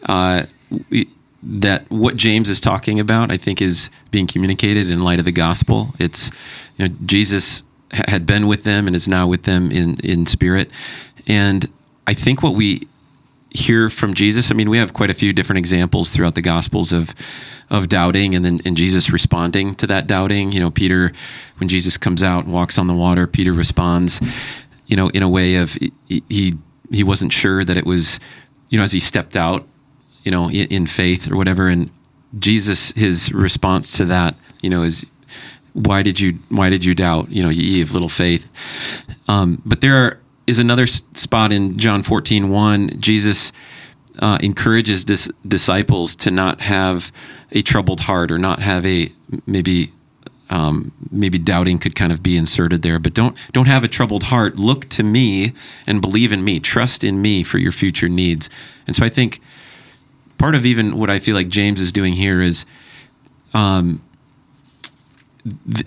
uh, 0.03 0.43
we, 0.91 1.09
that 1.41 1.89
what 1.89 2.15
James 2.15 2.49
is 2.49 2.59
talking 2.59 2.99
about. 2.99 3.31
I 3.31 3.37
think 3.37 3.61
is 3.61 3.89
being 4.11 4.27
communicated 4.27 4.91
in 4.91 5.03
light 5.03 5.17
of 5.19 5.25
the 5.25 5.31
gospel. 5.31 5.89
It's 5.99 6.29
you 6.77 6.87
know 6.87 6.95
Jesus 7.05 7.63
had 7.91 8.25
been 8.25 8.47
with 8.47 8.63
them 8.63 8.87
and 8.87 8.95
is 8.95 9.07
now 9.07 9.27
with 9.27 9.43
them 9.43 9.71
in 9.71 9.97
in 10.03 10.25
spirit, 10.25 10.69
and 11.27 11.69
I 12.05 12.13
think 12.13 12.41
what 12.41 12.55
we 12.55 12.87
hear 13.51 13.89
from 13.89 14.13
Jesus. 14.13 14.51
I 14.51 14.53
mean, 14.53 14.69
we 14.69 14.77
have 14.77 14.93
quite 14.93 15.09
a 15.09 15.13
few 15.13 15.33
different 15.33 15.59
examples 15.59 16.11
throughout 16.11 16.35
the 16.35 16.41
Gospels 16.41 16.91
of 16.91 17.13
of 17.69 17.89
doubting, 17.89 18.35
and 18.35 18.45
then 18.45 18.59
and 18.65 18.77
Jesus 18.77 19.11
responding 19.11 19.75
to 19.75 19.87
that 19.87 20.07
doubting. 20.07 20.51
You 20.51 20.59
know, 20.59 20.71
Peter, 20.71 21.11
when 21.57 21.69
Jesus 21.69 21.97
comes 21.97 22.23
out 22.23 22.45
and 22.45 22.53
walks 22.53 22.77
on 22.77 22.87
the 22.87 22.93
water, 22.93 23.27
Peter 23.27 23.53
responds, 23.53 24.21
you 24.85 24.95
know, 24.95 25.09
in 25.09 25.23
a 25.23 25.29
way 25.29 25.55
of 25.55 25.77
he 26.07 26.53
he 26.91 27.03
wasn't 27.03 27.33
sure 27.33 27.63
that 27.63 27.77
it 27.77 27.85
was, 27.85 28.19
you 28.69 28.77
know, 28.77 28.83
as 28.83 28.91
he 28.91 28.99
stepped 28.99 29.35
out, 29.35 29.67
you 30.23 30.31
know, 30.31 30.49
in, 30.49 30.67
in 30.67 30.87
faith 30.87 31.29
or 31.29 31.35
whatever, 31.35 31.67
and 31.67 31.89
Jesus, 32.37 32.91
his 32.91 33.31
response 33.33 33.97
to 33.97 34.05
that, 34.05 34.35
you 34.61 34.69
know, 34.69 34.83
is 34.83 35.05
why 35.77 36.01
did 36.01 36.19
you 36.19 36.33
why 36.49 36.69
did 36.69 36.83
you 36.83 36.95
doubt? 36.95 37.29
You 37.29 37.43
know, 37.43 37.49
ye 37.49 37.81
of 37.81 37.93
little 37.93 38.09
faith. 38.09 39.05
Um, 39.27 39.61
but 39.63 39.81
there 39.81 40.19
is 40.47 40.57
another 40.57 40.87
spot 40.87 41.53
in 41.53 41.77
John 41.77 42.01
14, 42.01 42.49
1. 42.49 42.99
Jesus 42.99 43.51
uh, 44.19 44.39
encourages 44.41 45.05
dis- 45.05 45.31
disciples 45.47 46.15
to 46.15 46.31
not 46.31 46.61
have 46.61 47.11
a 47.51 47.61
troubled 47.61 48.01
heart 48.01 48.31
or 48.31 48.39
not 48.39 48.59
have 48.59 48.85
a 48.85 49.11
maybe 49.45 49.91
um, 50.49 50.93
maybe 51.11 51.37
doubting 51.37 51.77
could 51.77 51.93
kind 51.93 52.11
of 52.11 52.23
be 52.23 52.37
inserted 52.37 52.81
there, 52.81 52.99
but 52.99 53.13
don't 53.13 53.37
don't 53.51 53.67
have 53.67 53.83
a 53.83 53.87
troubled 53.87 54.23
heart. 54.23 54.57
Look 54.57 54.89
to 54.89 55.03
me 55.03 55.53
and 55.85 56.01
believe 56.01 56.31
in 56.31 56.43
me. 56.43 56.59
Trust 56.59 57.03
in 57.03 57.21
me 57.21 57.43
for 57.43 57.59
your 57.59 57.71
future 57.71 58.09
needs. 58.09 58.49
And 58.87 58.95
so 58.95 59.05
I 59.05 59.09
think 59.09 59.41
part 60.39 60.55
of 60.55 60.65
even 60.65 60.97
what 60.97 61.11
I 61.11 61.19
feel 61.19 61.35
like 61.35 61.49
James 61.49 61.79
is 61.79 61.91
doing 61.91 62.13
here 62.13 62.41
is 62.41 62.65
um, 63.53 64.01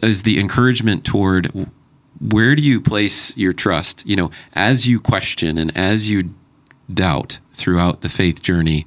is 0.03 0.23
the 0.23 0.39
encouragement 0.39 1.05
toward 1.05 1.51
where 2.21 2.55
do 2.55 2.63
you 2.63 2.81
place 2.81 3.37
your 3.37 3.53
trust? 3.53 4.07
You 4.07 4.17
know, 4.17 4.31
as 4.53 4.87
you 4.87 5.01
question 5.01 5.59
and 5.59 5.77
as 5.77 6.11
you 6.11 6.35
doubt 6.93 7.41
throughout 7.53 8.03
the 8.03 8.09
faith 8.09 8.43
journey, 8.43 8.87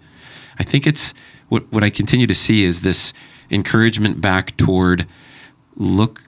I 0.60 0.64
think 0.64 0.86
it's 0.86 1.14
what 1.50 1.72
what 1.72 1.84
I 1.84 1.90
continue 1.90 2.28
to 2.28 2.36
see 2.36 2.64
is 2.64 2.82
this 2.82 3.14
encouragement 3.50 4.22
back 4.22 4.56
toward 4.58 5.08
look 5.76 6.22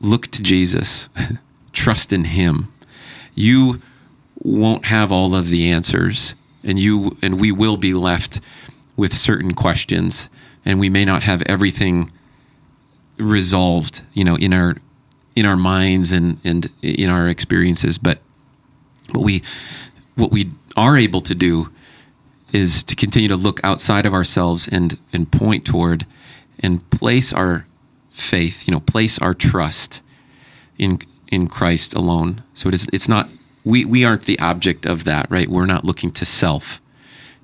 look 0.00 0.26
to 0.28 0.42
Jesus, 0.42 1.08
trust 1.72 2.12
in 2.12 2.24
him. 2.24 2.72
You 3.34 3.80
won't 4.38 4.86
have 4.86 5.12
all 5.12 5.34
of 5.34 5.48
the 5.48 5.70
answers 5.70 6.34
and 6.64 6.78
you 6.78 7.16
and 7.22 7.40
we 7.40 7.52
will 7.52 7.76
be 7.76 7.94
left 7.94 8.40
with 8.96 9.12
certain 9.12 9.54
questions 9.54 10.28
and 10.64 10.78
we 10.78 10.90
may 10.90 11.04
not 11.04 11.22
have 11.22 11.42
everything 11.46 12.10
resolved, 13.22 14.02
you 14.12 14.24
know, 14.24 14.36
in 14.36 14.52
our 14.52 14.76
in 15.34 15.46
our 15.46 15.56
minds 15.56 16.12
and, 16.12 16.38
and 16.44 16.68
in 16.82 17.08
our 17.08 17.28
experiences. 17.28 17.98
But 17.98 18.18
what 19.12 19.24
we 19.24 19.42
what 20.14 20.30
we 20.30 20.50
are 20.76 20.96
able 20.96 21.20
to 21.22 21.34
do 21.34 21.70
is 22.52 22.82
to 22.84 22.94
continue 22.94 23.28
to 23.28 23.36
look 23.36 23.60
outside 23.64 24.06
of 24.06 24.14
ourselves 24.14 24.68
and 24.68 24.98
and 25.12 25.30
point 25.30 25.64
toward 25.64 26.06
and 26.60 26.88
place 26.90 27.32
our 27.32 27.66
faith, 28.10 28.68
you 28.68 28.72
know, 28.72 28.80
place 28.80 29.18
our 29.18 29.34
trust 29.34 30.02
in 30.78 30.98
in 31.28 31.46
Christ 31.46 31.94
alone. 31.94 32.42
So 32.54 32.68
it 32.68 32.74
is 32.74 32.88
it's 32.92 33.08
not 33.08 33.28
we 33.64 33.84
we 33.84 34.04
aren't 34.04 34.24
the 34.24 34.38
object 34.38 34.86
of 34.86 35.04
that, 35.04 35.30
right? 35.30 35.48
We're 35.48 35.66
not 35.66 35.84
looking 35.84 36.10
to 36.12 36.24
self 36.24 36.80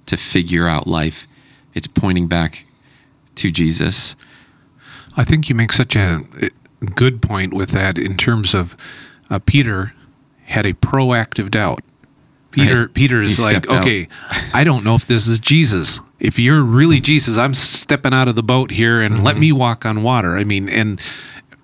to 0.06 0.16
figure 0.16 0.66
out 0.66 0.86
life. 0.86 1.26
It's 1.74 1.86
pointing 1.86 2.28
back 2.28 2.66
to 3.36 3.50
Jesus. 3.50 4.16
I 5.18 5.24
think 5.24 5.48
you 5.48 5.54
make 5.54 5.72
such 5.72 5.96
a 5.96 6.20
good 6.94 7.20
point 7.20 7.52
with 7.52 7.70
that 7.70 7.98
in 7.98 8.16
terms 8.16 8.54
of 8.54 8.74
uh, 9.28 9.38
Peter 9.44 9.92
had 10.44 10.64
a 10.64 10.72
proactive 10.74 11.50
doubt. 11.50 11.80
Peter 12.52 12.82
Right. 12.86 12.94
Peter 12.94 13.20
is 13.20 13.36
He 13.36 13.42
like, 13.44 13.68
okay, 13.70 14.08
I 14.54 14.64
don't 14.64 14.84
know 14.84 14.94
if 14.94 15.06
this 15.06 15.26
is 15.26 15.38
Jesus. 15.38 16.00
If 16.18 16.38
you're 16.38 16.62
really 16.62 16.98
Jesus, 17.00 17.36
I'm 17.36 17.52
stepping 17.52 18.14
out 18.14 18.26
of 18.28 18.36
the 18.36 18.42
boat 18.42 18.70
here 18.70 19.00
and 19.02 19.22
let 19.22 19.36
me 19.36 19.52
walk 19.52 19.84
on 19.84 20.02
water. 20.02 20.36
I 20.36 20.44
mean, 20.44 20.68
and 20.70 21.00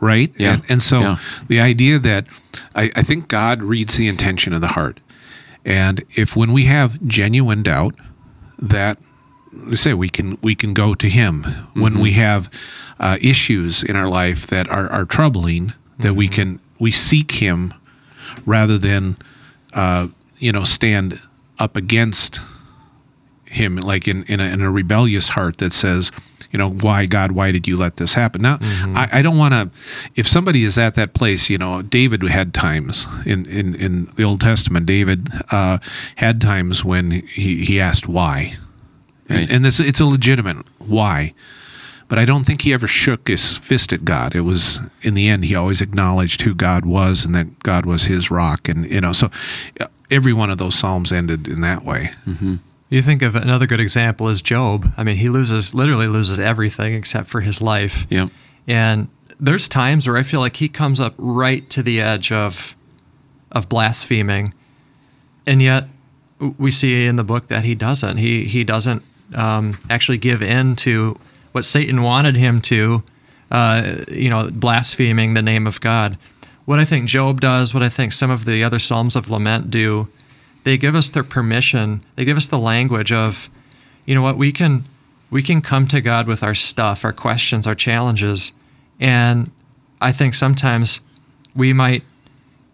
right, 0.01 0.31
Mm-hmm. 0.33 0.43
Yeah. 0.43 0.53
and, 0.55 0.63
and 0.69 0.83
so 0.83 1.01
Yeah. 1.01 1.17
the 1.49 1.61
idea 1.61 1.99
that 2.01 2.27
I, 2.75 2.91
I 2.95 3.03
think 3.03 3.29
God 3.29 3.63
reads 3.63 3.97
the 3.97 4.07
intention 4.09 4.53
of 4.53 4.61
the 4.61 4.69
heart, 4.69 5.01
and 5.65 6.05
if 6.17 6.37
when 6.37 6.53
we 6.53 6.65
have 6.67 7.03
genuine 7.07 7.63
doubt, 7.63 7.95
that 8.59 8.99
we 9.67 9.77
say 9.77 9.95
we 9.95 10.09
can 10.09 10.39
we 10.43 10.55
can 10.55 10.75
go 10.75 10.95
to 10.95 11.09
Him 11.09 11.45
when 11.75 11.99
we 11.99 12.13
have 12.13 12.51
uh, 13.01 13.19
issues 13.21 13.83
in 13.83 13.97
our 13.97 14.09
life 14.09 14.47
that 14.49 14.69
are, 14.69 14.91
are 14.91 15.05
troubling. 15.05 15.73
That 15.99 16.15
we 16.15 16.29
can 16.29 16.61
we 16.81 16.91
seek 16.91 17.33
Him 17.33 17.73
rather 18.47 18.79
than 18.79 19.17
uh, 19.73 20.09
you 20.39 20.53
know 20.53 20.65
stand 20.65 21.21
up 21.59 21.77
against 21.77 22.41
Him 23.47 23.77
like 23.77 24.09
in 24.09 24.25
in 24.25 24.41
a, 24.41 24.45
in 24.45 24.61
a 24.61 24.71
rebellious 24.71 25.31
heart 25.31 25.59
that 25.59 25.73
says. 25.73 26.11
You 26.53 26.59
know 26.59 26.71
why 26.71 27.07
God? 27.07 27.33
Why 27.33 27.51
did 27.51 27.67
you 27.67 27.77
let 27.77 27.97
this 27.97 28.15
happen? 28.15 28.43
Now, 28.43 28.59
I, 28.61 29.09
I 29.15 29.23
don't 29.23 29.37
want 29.37 29.55
to. 29.55 29.71
If 30.15 30.29
somebody 30.29 30.63
is 30.63 30.79
at 30.79 30.95
that 30.95 31.13
place, 31.13 31.51
you 31.51 31.59
know, 31.59 31.83
David 31.83 32.23
had 32.29 32.55
times 32.55 33.09
in 33.27 33.45
in, 33.47 33.75
in 33.75 34.05
the 34.15 34.23
Old 34.23 34.41
Testament. 34.41 34.87
David 34.87 35.31
uh, 35.51 35.79
had 36.15 36.41
times 36.41 36.85
when 36.85 37.11
he 37.11 37.65
he 37.65 37.81
asked 37.81 38.07
why, 38.07 38.53
Right. 39.29 39.41
and, 39.41 39.51
and 39.51 39.65
this 39.65 39.81
it's 39.81 40.01
a 40.01 40.07
legitimate 40.07 40.59
why. 40.79 41.33
But 41.33 42.15
but 42.15 42.19
I 42.19 42.27
don't 42.27 42.45
think 42.45 42.63
he 42.63 42.73
ever 42.73 42.87
shook 42.87 43.27
his 43.27 43.59
fist 43.59 43.93
at 43.93 44.05
God. 44.05 44.37
It 44.37 44.43
was 44.43 44.79
in 45.03 45.15
the 45.15 45.27
end 45.29 45.47
he 45.47 45.55
always 45.55 45.81
acknowledged 45.81 46.43
who 46.43 46.55
God 46.55 46.85
was 46.85 47.25
and 47.25 47.35
that 47.35 47.61
God 47.65 47.87
was 47.87 48.05
his 48.05 48.31
rock, 48.31 48.69
and 48.69 48.89
you 48.91 49.01
know, 49.01 49.13
so 49.13 49.31
uh, 49.81 49.87
every 50.11 50.33
one 50.33 50.49
of 50.49 50.59
those 50.59 50.75
psalms 50.75 51.13
ended 51.13 51.49
in 51.49 51.61
that 51.63 51.85
way. 51.85 52.11
Mm-hmm. 52.27 52.57
You 52.89 53.03
think 53.03 53.23
of 53.23 53.35
another 53.35 53.67
good 53.67 53.81
example 53.81 54.29
is 54.29 54.41
Job. 54.41 54.93
I 54.97 55.03
mean, 55.03 55.17
he 55.17 55.29
loses 55.29 55.75
literally 55.75 56.07
loses 56.07 56.39
everything 56.39 56.95
except 56.95 57.27
for 57.27 57.41
his 57.41 57.61
life. 57.61 58.07
Yep. 58.11 58.31
And 58.69 59.09
there's 59.41 59.67
times 59.67 60.07
where 60.07 60.17
I 60.17 60.23
feel 60.23 60.41
like 60.41 60.57
he 60.57 60.69
comes 60.69 61.01
up 61.01 61.15
right 61.17 61.69
to 61.71 61.83
the 61.83 62.01
edge 62.01 62.31
of 62.31 62.77
of 63.51 63.69
blaspheming, 63.69 64.55
and 65.47 65.61
yet 65.61 65.89
we 66.59 66.71
see 66.71 67.07
in 67.07 67.17
the 67.17 67.25
book 67.25 67.49
that 67.49 67.65
he 67.65 67.75
doesn't. 67.75 68.19
He 68.19 68.45
he 68.45 68.63
doesn't 68.63 69.03
um, 69.35 69.79
actually 69.91 70.19
give 70.19 70.43
in 70.43 70.77
to 70.77 71.19
what 71.53 71.65
Satan 71.65 72.03
wanted 72.03 72.37
him 72.37 72.61
to. 72.63 73.03
Uh, 73.51 73.99
you 74.11 74.29
know, 74.29 74.51
blaspheming 74.51 75.35
the 75.35 75.43
name 75.43 75.65
of 75.65 75.81
God. 75.81 76.19
What 76.65 76.81
I 76.81 76.85
think 76.85 77.09
Job 77.09 77.41
does, 77.41 77.73
what 77.73 77.85
I 77.85 77.89
think 77.89 78.11
some 78.11 78.31
of 78.31 78.47
the 78.47 78.65
other 78.65 78.81
Psalms 78.81 79.15
of 79.15 79.31
Lament 79.31 79.71
do, 79.71 80.09
they 80.65 80.77
give 80.77 80.97
us 80.97 81.11
their 81.11 81.23
permission. 81.23 82.03
They 82.17 82.25
give 82.25 82.37
us 82.37 82.49
the 82.49 82.59
language 82.59 83.13
of, 83.13 83.49
you 84.07 84.15
know 84.15 84.23
what, 84.23 84.37
we 84.37 84.51
can 84.51 84.85
we 85.31 85.43
can 85.43 85.61
come 85.63 85.87
to 85.89 86.01
God 86.01 86.27
with 86.27 86.43
our 86.43 86.55
stuff, 86.55 87.05
our 87.05 87.13
questions, 87.13 87.67
our 87.67 87.75
challenges, 87.75 88.53
and 88.99 89.51
I 90.01 90.11
think 90.11 90.35
sometimes 90.35 91.01
we 91.55 91.73
might 91.73 92.03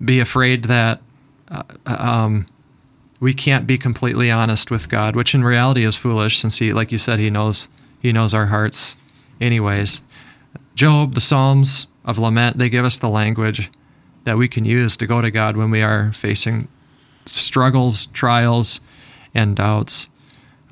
be 0.02 0.20
afraid 0.20 0.64
that 0.64 1.02
uh, 1.50 1.62
um, 1.86 2.46
we 3.20 3.34
can't 3.34 3.66
be 3.66 3.78
completely 3.78 4.30
honest 4.30 4.70
with 4.70 4.88
God, 4.88 5.14
which 5.14 5.34
in 5.34 5.44
reality 5.44 5.84
is 5.84 5.96
foolish, 5.96 6.38
since 6.38 6.58
He, 6.58 6.72
like 6.72 6.90
you 6.90 6.98
said, 6.98 7.18
He 7.18 7.30
knows 7.30 7.68
He 8.00 8.12
knows 8.12 8.34
our 8.34 8.46
hearts, 8.46 8.96
anyways. 9.40 10.02
Job, 10.74 11.14
the 11.14 11.20
Psalms 11.20 11.86
of 12.04 12.18
lament, 12.18 12.56
they 12.56 12.70
give 12.70 12.84
us 12.84 12.96
the 12.96 13.10
language 13.10 13.70
that 14.24 14.38
we 14.38 14.48
can 14.48 14.64
use 14.64 14.96
to 14.96 15.06
go 15.06 15.20
to 15.20 15.30
God 15.30 15.56
when 15.56 15.70
we 15.70 15.82
are 15.82 16.12
facing 16.12 16.68
struggles, 17.26 18.06
trials, 18.06 18.80
and 19.34 19.54
doubts. 19.54 20.08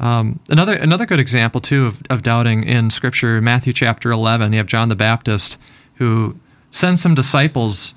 Um, 0.01 0.41
another 0.49 0.75
another 0.75 1.07
good 1.07 1.19
example 1.19 1.61
too 1.61 1.87
of, 1.87 2.03
of 2.09 2.23
doubting 2.23 2.65
in 2.65 2.91
Scripture, 2.91 3.41
Matthew 3.41 3.73
chapter 3.73 4.11
eleven. 4.11 4.53
You 4.53 4.59
have 4.59 4.67
John 4.67 4.89
the 4.89 4.97
Baptist 4.97 5.59
who 5.95 6.39
sends 6.71 7.03
some 7.03 7.15
disciples 7.15 7.95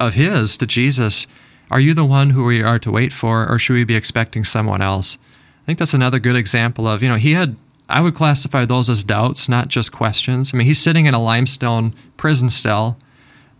of 0.00 0.14
his 0.14 0.56
to 0.56 0.66
Jesus. 0.66 1.26
Are 1.74 1.80
you 1.80 1.92
the 1.92 2.04
one 2.04 2.30
who 2.30 2.44
we 2.44 2.62
are 2.62 2.78
to 2.78 2.92
wait 2.92 3.12
for, 3.12 3.50
or 3.50 3.58
should 3.58 3.72
we 3.72 3.82
be 3.82 3.96
expecting 3.96 4.44
someone 4.44 4.80
else? 4.80 5.18
I 5.64 5.66
think 5.66 5.80
that's 5.80 5.92
another 5.92 6.20
good 6.20 6.36
example 6.36 6.86
of 6.86 7.02
you 7.02 7.08
know 7.08 7.16
he 7.16 7.32
had. 7.32 7.56
I 7.88 8.00
would 8.00 8.14
classify 8.14 8.64
those 8.64 8.88
as 8.88 9.02
doubts, 9.02 9.48
not 9.48 9.68
just 9.68 9.90
questions. 9.90 10.54
I 10.54 10.56
mean, 10.56 10.68
he's 10.68 10.78
sitting 10.78 11.06
in 11.06 11.14
a 11.14 11.22
limestone 11.22 11.92
prison 12.16 12.48
cell 12.48 12.96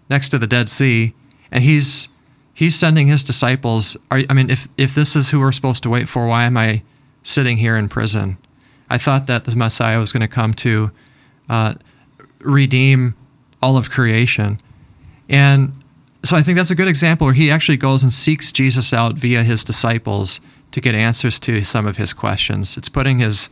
next 0.09 0.29
to 0.29 0.39
the 0.39 0.47
Dead 0.47 0.69
Sea, 0.69 1.13
and 1.51 1.65
he's 1.65 2.09
he's 2.55 2.77
sending 2.77 3.09
his 3.09 3.25
disciples. 3.25 3.97
Are, 4.13 4.23
I 4.31 4.33
mean, 4.33 4.49
if 4.49 4.69
if 4.79 4.95
this 4.95 5.17
is 5.17 5.31
who 5.31 5.41
we're 5.41 5.51
supposed 5.51 5.83
to 5.83 5.91
wait 5.91 6.09
for, 6.09 6.29
why 6.29 6.45
am 6.45 6.57
I 6.57 6.85
sitting 7.25 7.57
here 7.57 7.77
in 7.77 7.89
prison? 7.89 8.39
I 8.89 8.97
thought 8.97 9.27
that 9.27 9.45
the 9.45 9.57
Messiah 9.57 9.99
was 9.99 10.13
going 10.13 10.21
to 10.21 10.29
come 10.29 10.55
to 10.55 10.93
uh, 11.51 11.75
redeem 12.39 13.17
all 13.61 13.77
of 13.77 13.91
creation, 13.91 14.61
and 15.29 15.73
so 16.25 16.37
I 16.37 16.43
think 16.43 16.57
that's 16.57 16.71
a 16.71 16.75
good 16.75 16.89
example 16.89 17.27
where 17.27 17.35
he 17.35 17.51
actually 17.51 17.77
goes 17.77 18.03
and 18.03 18.13
seeks 18.13 18.51
Jesus 18.51 18.93
out 18.93 19.15
via 19.15 19.43
his 19.43 19.63
disciples 19.63 20.41
to 20.73 20.81
get 20.81 20.95
answers 20.95 21.39
to 21.41 21.63
some 21.65 21.87
of 21.87 21.99
his 21.99 22.13
questions. 22.13 22.77
It's 22.77 22.89
putting 22.89 23.21
his 23.21 23.51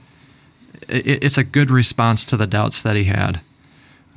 it's 0.88 1.38
a 1.38 1.44
good 1.44 1.70
response 1.70 2.24
to 2.24 2.37
the 2.37 2.46
doubts 2.46 2.82
that 2.82 2.96
he 2.96 3.04
had. 3.04 3.40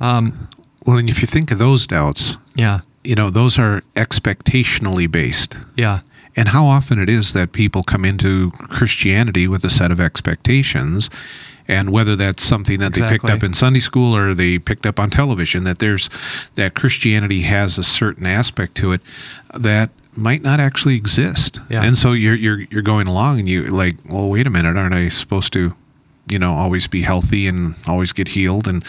Um, 0.00 0.48
well, 0.84 0.98
and 0.98 1.08
if 1.08 1.20
you 1.20 1.26
think 1.26 1.50
of 1.50 1.58
those 1.58 1.86
doubts, 1.86 2.36
yeah, 2.54 2.80
you 3.04 3.14
know, 3.14 3.30
those 3.30 3.58
are 3.58 3.82
expectationally 3.94 5.10
based. 5.10 5.56
Yeah. 5.76 6.00
And 6.34 6.48
how 6.48 6.66
often 6.66 6.98
it 6.98 7.08
is 7.08 7.32
that 7.32 7.52
people 7.52 7.82
come 7.82 8.04
into 8.04 8.50
Christianity 8.50 9.48
with 9.48 9.64
a 9.64 9.70
set 9.70 9.90
of 9.90 10.00
expectations, 10.00 11.08
and 11.68 11.90
whether 11.90 12.16
that's 12.16 12.42
something 12.42 12.80
that 12.80 12.88
exactly. 12.88 13.18
they 13.18 13.18
picked 13.18 13.30
up 13.30 13.42
in 13.42 13.54
Sunday 13.54 13.80
school 13.80 14.16
or 14.16 14.34
they 14.34 14.58
picked 14.58 14.86
up 14.86 15.00
on 15.00 15.10
television, 15.10 15.64
that 15.64 15.78
there's 15.78 16.08
that 16.54 16.74
Christianity 16.74 17.42
has 17.42 17.78
a 17.78 17.84
certain 17.84 18.26
aspect 18.26 18.76
to 18.76 18.92
it 18.92 19.00
that 19.54 19.90
might 20.16 20.42
not 20.42 20.60
actually 20.60 20.96
exist. 20.96 21.60
Yeah. 21.68 21.82
And 21.82 21.96
so 21.96 22.12
you're 22.12 22.34
you're 22.34 22.60
you're 22.70 22.82
going 22.82 23.06
along 23.06 23.38
and 23.40 23.48
you 23.48 23.64
like, 23.64 23.96
well, 24.08 24.30
wait 24.30 24.46
a 24.46 24.50
minute, 24.50 24.76
aren't 24.76 24.94
I 24.94 25.08
supposed 25.08 25.52
to 25.54 25.72
you 26.28 26.38
know 26.38 26.54
always 26.54 26.86
be 26.86 27.02
healthy 27.02 27.46
and 27.46 27.74
always 27.86 28.12
get 28.12 28.28
healed 28.28 28.66
and 28.66 28.84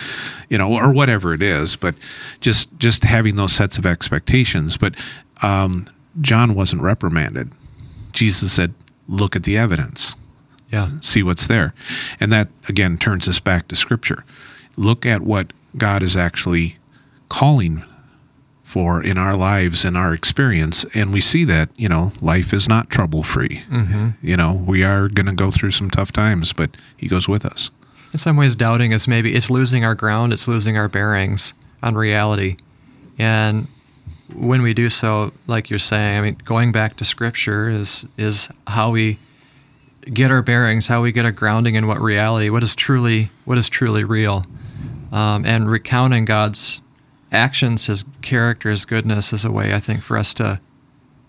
you 0.49 0.57
know 0.57 0.73
or 0.73 0.91
whatever 0.91 1.33
it 1.33 1.41
is 1.41 1.75
but 1.75 1.95
just 2.41 2.75
just 2.79 3.03
having 3.03 3.35
those 3.35 3.53
sets 3.53 3.77
of 3.77 3.85
expectations 3.85 4.77
but 4.77 4.95
um, 5.43 5.85
john 6.19 6.55
wasn't 6.55 6.81
reprimanded 6.81 7.51
jesus 8.11 8.53
said 8.53 8.73
look 9.07 9.35
at 9.35 9.43
the 9.43 9.55
evidence 9.55 10.15
yeah. 10.71 10.89
See 11.01 11.23
what's 11.23 11.47
there. 11.47 11.73
And 12.19 12.31
that 12.31 12.49
again 12.67 12.97
turns 12.97 13.27
us 13.27 13.39
back 13.39 13.67
to 13.69 13.75
scripture. 13.75 14.23
Look 14.75 15.05
at 15.05 15.21
what 15.21 15.53
god 15.77 16.01
is 16.01 16.15
actually 16.17 16.77
calling 17.29 17.83
for 18.63 19.01
in 19.01 19.17
our 19.17 19.35
lives 19.35 19.85
and 19.85 19.95
our 19.95 20.13
experience 20.13 20.85
and 20.93 21.13
we 21.13 21.21
see 21.21 21.45
that 21.45 21.69
you 21.77 21.87
know 21.87 22.11
life 22.19 22.53
is 22.53 22.67
not 22.67 22.89
trouble 22.89 23.23
free 23.23 23.61
mm-hmm. 23.69 24.09
you 24.21 24.35
know 24.35 24.61
we 24.67 24.83
are 24.83 25.07
going 25.07 25.25
to 25.25 25.33
go 25.33 25.49
through 25.49 25.71
some 25.71 25.89
tough 25.89 26.11
times 26.11 26.51
but 26.51 26.75
he 26.97 27.07
goes 27.07 27.27
with 27.27 27.45
us. 27.45 27.71
In 28.11 28.19
some 28.19 28.35
ways 28.35 28.55
doubting 28.55 28.91
is 28.91 29.07
maybe 29.07 29.35
it's 29.35 29.49
losing 29.49 29.85
our 29.85 29.95
ground 29.95 30.33
it's 30.33 30.47
losing 30.47 30.77
our 30.77 30.87
bearings 30.87 31.53
on 31.81 31.95
reality. 31.95 32.57
And 33.17 33.67
when 34.33 34.61
we 34.61 34.73
do 34.73 34.89
so 34.89 35.31
like 35.47 35.69
you're 35.69 35.79
saying 35.79 36.17
i 36.17 36.21
mean 36.21 36.37
going 36.43 36.73
back 36.73 36.97
to 36.97 37.05
scripture 37.05 37.69
is 37.69 38.05
is 38.17 38.49
how 38.67 38.89
we 38.91 39.17
get 40.13 40.31
our 40.31 40.41
bearings 40.41 40.87
how 40.87 41.01
we 41.01 41.11
get 41.11 41.25
a 41.25 41.31
grounding 41.31 41.75
in 41.75 41.87
what 41.87 41.99
reality 41.99 42.49
what 42.49 42.63
is 42.63 42.75
truly 42.75 43.29
what 43.45 43.57
is 43.57 43.67
truly 43.69 44.03
real 44.03 44.45
um, 45.11 45.45
and 45.45 45.69
recounting 45.69 46.25
god's 46.25 46.81
actions, 47.31 47.87
his 47.87 48.05
character, 48.21 48.69
his 48.69 48.85
goodness 48.85 49.33
is 49.33 49.45
a 49.45 49.51
way 49.51 49.73
I 49.73 49.79
think 49.79 50.01
for 50.01 50.17
us 50.17 50.33
to 50.35 50.59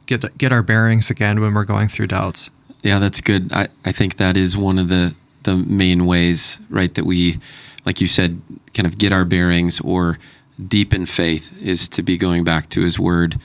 get 0.06 0.36
get 0.38 0.52
our 0.52 0.62
bearings 0.62 1.10
again 1.10 1.40
when 1.40 1.54
we're 1.54 1.64
going 1.64 1.88
through 1.88 2.08
doubts. 2.08 2.50
Yeah, 2.82 2.98
that's 2.98 3.20
good. 3.20 3.52
I, 3.52 3.68
I 3.84 3.92
think 3.92 4.16
that 4.16 4.36
is 4.36 4.56
one 4.56 4.78
of 4.78 4.88
the 4.88 5.14
the 5.44 5.56
main 5.56 6.06
ways, 6.06 6.58
right, 6.68 6.94
that 6.94 7.04
we, 7.04 7.38
like 7.86 8.00
you 8.00 8.06
said, 8.06 8.40
kind 8.74 8.86
of 8.86 8.98
get 8.98 9.12
our 9.12 9.24
bearings 9.24 9.80
or 9.80 10.18
deepen 10.66 11.06
faith 11.06 11.56
is 11.62 11.88
to 11.88 12.02
be 12.02 12.16
going 12.16 12.44
back 12.44 12.68
to 12.70 12.82
his 12.82 12.98
word 12.98 13.36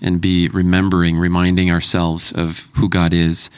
and 0.00 0.20
be 0.20 0.48
remembering, 0.48 1.18
reminding 1.18 1.70
ourselves 1.70 2.32
of 2.32 2.68
who 2.74 2.88
God 2.88 3.12
is, 3.12 3.50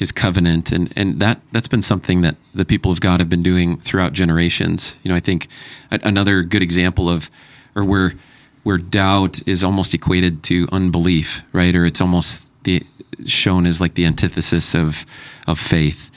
his 0.00 0.10
covenant. 0.10 0.72
And, 0.72 0.92
and 0.96 1.20
that, 1.20 1.40
that's 1.52 1.68
been 1.68 1.82
something 1.82 2.22
that 2.22 2.36
the 2.54 2.64
people 2.64 2.90
of 2.90 3.00
God 3.00 3.20
have 3.20 3.28
been 3.28 3.42
doing 3.42 3.76
throughout 3.76 4.14
generations. 4.14 4.96
You 5.02 5.10
know, 5.10 5.14
I 5.14 5.20
think 5.20 5.46
another 5.90 6.42
good 6.42 6.62
example 6.62 7.08
of 7.08 7.30
or 7.76 7.84
where 7.84 8.14
where 8.62 8.78
doubt 8.78 9.46
is 9.46 9.62
almost 9.62 9.94
equated 9.94 10.42
to 10.44 10.66
unbelief, 10.72 11.42
right? 11.52 11.74
Or 11.74 11.84
it's 11.84 12.00
almost 12.00 12.48
the 12.64 12.82
shown 13.26 13.66
as 13.66 13.80
like 13.80 13.94
the 13.94 14.06
antithesis 14.06 14.74
of 14.74 15.04
of 15.46 15.58
faith. 15.58 16.10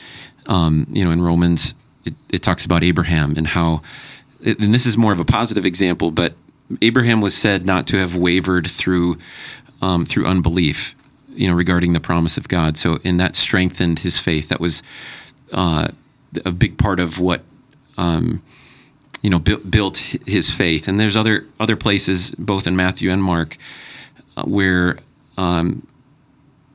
Um, 0.48 0.88
you 0.90 1.04
know, 1.04 1.12
in 1.12 1.22
Romans, 1.22 1.74
it, 2.06 2.14
it 2.32 2.42
talks 2.42 2.66
about 2.66 2.84
Abraham 2.84 3.36
and 3.38 3.48
how, 3.48 3.82
and 4.46 4.74
this 4.74 4.86
is 4.86 4.98
more 4.98 5.14
of 5.14 5.20
a 5.20 5.26
positive 5.26 5.66
example, 5.66 6.12
but 6.12 6.34
Abraham 6.82 7.22
was 7.22 7.36
said 7.36 7.66
not 7.66 7.88
to 7.88 7.98
have 7.98 8.16
wavered 8.16 8.68
through 8.68 9.18
um, 9.82 10.06
through 10.06 10.26
unbelief, 10.26 10.96
you 11.36 11.48
know, 11.48 11.54
regarding 11.54 11.94
the 11.94 12.00
promise 12.00 12.38
of 12.38 12.48
God. 12.48 12.78
So, 12.78 13.00
and 13.04 13.20
that 13.20 13.36
strengthened 13.36 14.00
his 14.00 14.18
faith. 14.18 14.50
That 14.50 14.60
was 14.60 14.84
uh, 15.52 15.88
a 16.46 16.52
big 16.52 16.78
part 16.78 17.00
of 17.00 17.20
what 17.20 17.42
um, 17.98 18.42
you 19.22 19.30
know 19.30 19.40
bu- 19.40 19.64
built 19.64 19.98
his 19.98 20.50
faith. 20.50 20.88
And 20.88 21.00
there's 21.00 21.16
other 21.16 21.46
other 21.60 21.76
places, 21.76 22.32
both 22.32 22.68
in 22.68 22.76
Matthew 22.76 23.12
and 23.12 23.24
Mark, 23.24 23.58
uh, 24.38 24.44
where 24.44 24.98
um, 25.38 25.86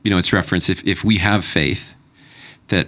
you 0.03 0.11
know 0.11 0.17
it's 0.17 0.33
referenced 0.33 0.69
if 0.69 0.85
if 0.87 1.03
we 1.03 1.17
have 1.17 1.45
faith 1.45 1.95
that 2.67 2.87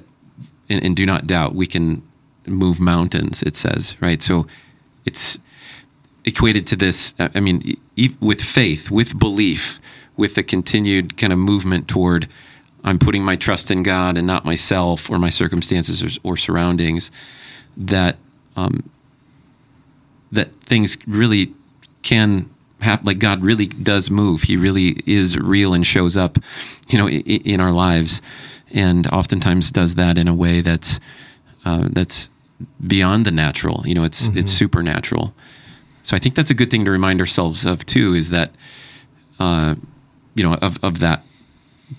and, 0.70 0.84
and 0.84 0.96
do 0.96 1.06
not 1.06 1.28
doubt, 1.28 1.54
we 1.54 1.68
can 1.68 2.02
move 2.46 2.80
mountains. 2.80 3.44
It 3.44 3.56
says 3.56 3.96
right, 4.00 4.22
so 4.22 4.48
it's 5.06 5.38
equated 6.26 6.68
to 6.68 6.76
this. 6.76 7.14
I 7.20 7.40
mean, 7.40 7.62
e- 7.96 8.16
with 8.20 8.42
faith, 8.42 8.90
with 8.92 9.18
belief, 9.18 9.80
with 10.22 10.36
the 10.36 10.44
continued 10.44 11.18
kind 11.18 11.34
of 11.34 11.40
movement 11.40 11.88
toward. 11.88 12.28
I'm 12.84 13.00
putting 13.00 13.24
my 13.24 13.36
trust 13.36 13.72
in 13.72 13.82
God 13.82 14.18
and 14.18 14.28
not 14.28 14.46
myself 14.46 15.10
or 15.10 15.18
my 15.18 15.32
circumstances 15.32 16.04
or, 16.04 16.10
or 16.24 16.38
surroundings. 16.38 17.12
That 17.76 18.18
um, 18.56 18.90
that 20.32 20.54
things 20.62 20.98
really 21.08 21.54
can 22.04 22.50
happen. 22.82 23.06
Like 23.08 23.20
God 23.20 23.44
really 23.44 23.66
does 23.66 24.12
move. 24.12 24.44
He 24.44 24.58
really 24.58 24.96
is 25.08 25.38
real 25.38 25.74
and 25.74 25.86
shows 25.86 26.16
up, 26.16 26.38
you 26.88 27.00
know, 27.00 27.10
in, 27.10 27.22
in 27.22 27.60
our 27.60 27.72
lives, 27.72 28.22
and 28.74 29.08
oftentimes 29.08 29.72
does 29.72 29.96
that 29.96 30.18
in 30.18 30.28
a 30.28 30.36
way 30.36 30.62
that's 30.62 31.00
uh, 31.66 31.88
that's 31.92 32.30
beyond 32.86 33.26
the 33.26 33.32
natural. 33.32 33.82
You 33.88 33.96
know, 33.96 34.04
it's 34.04 34.28
it's 34.28 34.52
supernatural. 34.52 35.34
So 36.04 36.16
I 36.16 36.20
think 36.20 36.36
that's 36.36 36.52
a 36.52 36.56
good 36.56 36.70
thing 36.70 36.86
to 36.86 36.92
remind 36.92 37.20
ourselves 37.20 37.66
of 37.66 37.86
too. 37.86 38.14
Is 38.14 38.30
that 38.30 38.52
uh, 39.40 39.76
you 40.36 40.44
know 40.44 40.56
of 40.56 40.84
of 40.84 41.00
that 41.00 41.22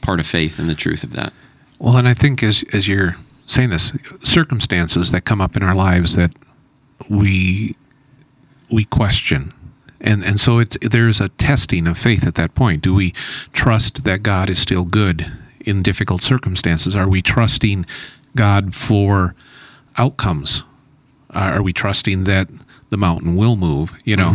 part 0.00 0.20
of 0.20 0.26
faith 0.26 0.58
and 0.58 0.68
the 0.68 0.74
truth 0.74 1.04
of 1.04 1.12
that. 1.12 1.32
Well, 1.78 1.96
and 1.96 2.08
I 2.08 2.14
think 2.14 2.42
as 2.42 2.64
as 2.72 2.88
you're 2.88 3.14
saying 3.46 3.70
this, 3.70 3.92
circumstances 4.22 5.10
that 5.10 5.24
come 5.24 5.40
up 5.40 5.56
in 5.56 5.62
our 5.62 5.74
lives 5.74 6.16
that 6.16 6.32
we 7.08 7.76
we 8.70 8.84
question. 8.84 9.52
And 10.00 10.24
and 10.24 10.40
so 10.40 10.58
it's 10.58 10.76
there's 10.80 11.20
a 11.20 11.28
testing 11.30 11.86
of 11.86 11.98
faith 11.98 12.26
at 12.26 12.34
that 12.36 12.54
point. 12.54 12.82
Do 12.82 12.94
we 12.94 13.12
trust 13.52 14.04
that 14.04 14.22
God 14.22 14.50
is 14.50 14.58
still 14.58 14.84
good 14.84 15.30
in 15.60 15.82
difficult 15.82 16.22
circumstances? 16.22 16.96
Are 16.96 17.08
we 17.08 17.22
trusting 17.22 17.86
God 18.34 18.74
for 18.74 19.34
outcomes? 19.96 20.62
Are 21.30 21.62
we 21.62 21.72
trusting 21.72 22.24
that 22.24 22.48
the 22.92 22.98
mountain 22.98 23.34
will 23.34 23.56
move? 23.56 23.92
You 24.04 24.16
know, 24.16 24.32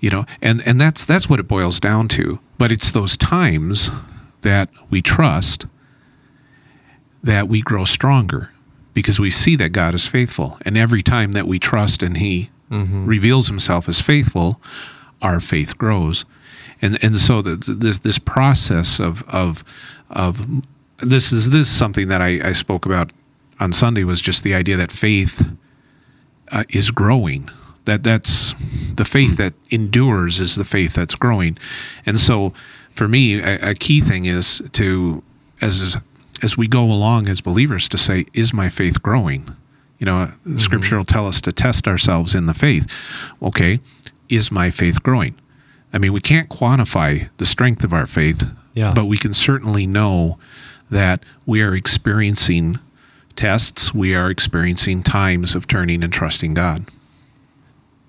you 0.00 0.10
know, 0.10 0.26
and 0.42 0.60
and 0.66 0.78
that's 0.78 1.06
that's 1.06 1.30
what 1.30 1.40
it 1.40 1.48
boils 1.48 1.80
down 1.80 2.08
to. 2.08 2.40
But 2.58 2.70
it's 2.70 2.90
those 2.90 3.16
times 3.16 3.88
that 4.42 4.68
we 4.90 5.00
trust 5.00 5.66
that 7.22 7.48
we 7.48 7.62
grow 7.62 7.84
stronger 7.84 8.50
because 8.92 9.20
we 9.20 9.30
see 9.30 9.54
that 9.56 9.70
God 9.70 9.94
is 9.94 10.06
faithful. 10.08 10.58
And 10.66 10.76
every 10.76 11.02
time 11.02 11.32
that 11.32 11.46
we 11.46 11.58
trust 11.58 12.02
and 12.02 12.16
He 12.16 12.50
reveals 13.06 13.46
Himself 13.46 13.88
as 13.88 14.00
faithful, 14.00 14.60
our 15.22 15.40
faith 15.40 15.78
grows. 15.78 16.24
And 16.82 16.98
and 17.04 17.16
so 17.18 17.40
the, 17.40 17.56
this 17.56 17.98
this 17.98 18.18
process 18.18 18.98
of 19.00 19.22
of 19.28 19.62
of 20.10 20.44
this 20.98 21.32
is 21.32 21.50
this 21.50 21.68
is 21.68 21.76
something 21.76 22.08
that 22.08 22.20
I, 22.20 22.48
I 22.48 22.52
spoke 22.52 22.84
about 22.84 23.12
on 23.60 23.72
Sunday 23.72 24.02
was 24.04 24.20
just 24.20 24.42
the 24.42 24.54
idea 24.54 24.76
that 24.76 24.90
faith 24.90 25.52
uh, 26.50 26.64
is 26.70 26.90
growing. 26.90 27.48
That 27.84 28.02
that's 28.04 28.54
the 28.94 29.04
faith 29.04 29.36
that 29.38 29.54
endures 29.70 30.38
is 30.38 30.54
the 30.54 30.64
faith 30.64 30.94
that's 30.94 31.14
growing, 31.14 31.58
and 32.06 32.20
so 32.20 32.52
for 32.90 33.08
me, 33.08 33.40
a, 33.40 33.70
a 33.70 33.74
key 33.74 34.00
thing 34.00 34.26
is 34.26 34.62
to 34.72 35.22
as 35.60 35.96
as 36.42 36.56
we 36.56 36.66
go 36.68 36.84
along 36.84 37.28
as 37.28 37.40
believers 37.40 37.88
to 37.88 37.98
say, 37.98 38.26
is 38.32 38.52
my 38.52 38.68
faith 38.68 39.00
growing? 39.00 39.48
You 39.98 40.06
know, 40.06 40.12
mm-hmm. 40.12 40.58
Scripture 40.58 40.96
will 40.96 41.04
tell 41.04 41.26
us 41.26 41.40
to 41.42 41.52
test 41.52 41.86
ourselves 41.86 42.34
in 42.34 42.46
the 42.46 42.54
faith. 42.54 42.86
Okay, 43.40 43.80
is 44.28 44.50
my 44.50 44.70
faith 44.70 45.02
growing? 45.02 45.36
I 45.92 45.98
mean, 45.98 46.12
we 46.12 46.20
can't 46.20 46.48
quantify 46.48 47.28
the 47.36 47.44
strength 47.44 47.84
of 47.84 47.92
our 47.92 48.06
faith, 48.06 48.44
Yeah. 48.74 48.92
but 48.94 49.04
we 49.04 49.16
can 49.16 49.34
certainly 49.34 49.86
know 49.86 50.38
that 50.90 51.22
we 51.46 51.62
are 51.62 51.74
experiencing 51.74 52.76
tests, 53.36 53.94
we 53.94 54.14
are 54.14 54.30
experiencing 54.30 55.02
times 55.02 55.54
of 55.54 55.66
turning 55.66 56.02
and 56.02 56.12
trusting 56.12 56.54
God. 56.54 56.84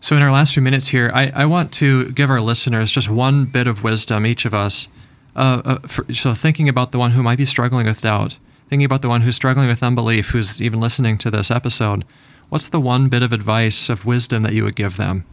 So, 0.04 0.18
in 0.18 0.22
our 0.22 0.34
last 0.34 0.54
few 0.54 0.62
minutes 0.62 0.90
here, 0.90 1.10
I, 1.14 1.32
I 1.34 1.46
want 1.46 1.72
to 1.76 2.12
give 2.12 2.30
our 2.30 2.42
listeners 2.42 2.92
just 2.92 3.08
one 3.08 3.46
bit 3.46 3.68
of 3.68 3.86
wisdom, 3.86 4.26
each 4.26 4.44
of 4.44 4.54
us. 4.54 4.90
Uh, 5.34 5.62
uh, 5.64 5.80
for, 5.88 6.12
so, 6.12 6.34
thinking 6.34 6.68
about 6.68 6.92
the 6.92 7.00
one 7.00 7.12
who 7.12 7.24
might 7.24 7.38
be 7.38 7.46
struggling 7.46 7.86
with 7.86 8.02
doubt, 8.02 8.38
thinking 8.68 8.84
about 8.84 9.02
the 9.02 9.08
one 9.08 9.22
who's 9.22 9.38
struggling 9.38 9.70
with 9.70 9.82
unbelief, 9.82 10.32
who's 10.32 10.62
even 10.62 10.82
listening 10.82 11.18
to 11.20 11.32
this 11.32 11.50
episode, 11.50 12.04
what's 12.50 12.68
the 12.68 12.82
one 12.82 13.08
bit 13.08 13.24
of 13.24 13.32
advice 13.32 13.88
of 13.88 14.04
wisdom 14.04 14.44
that 14.44 14.52
you 14.52 14.66
would 14.66 14.76
give 14.76 14.98
them? 14.98 15.26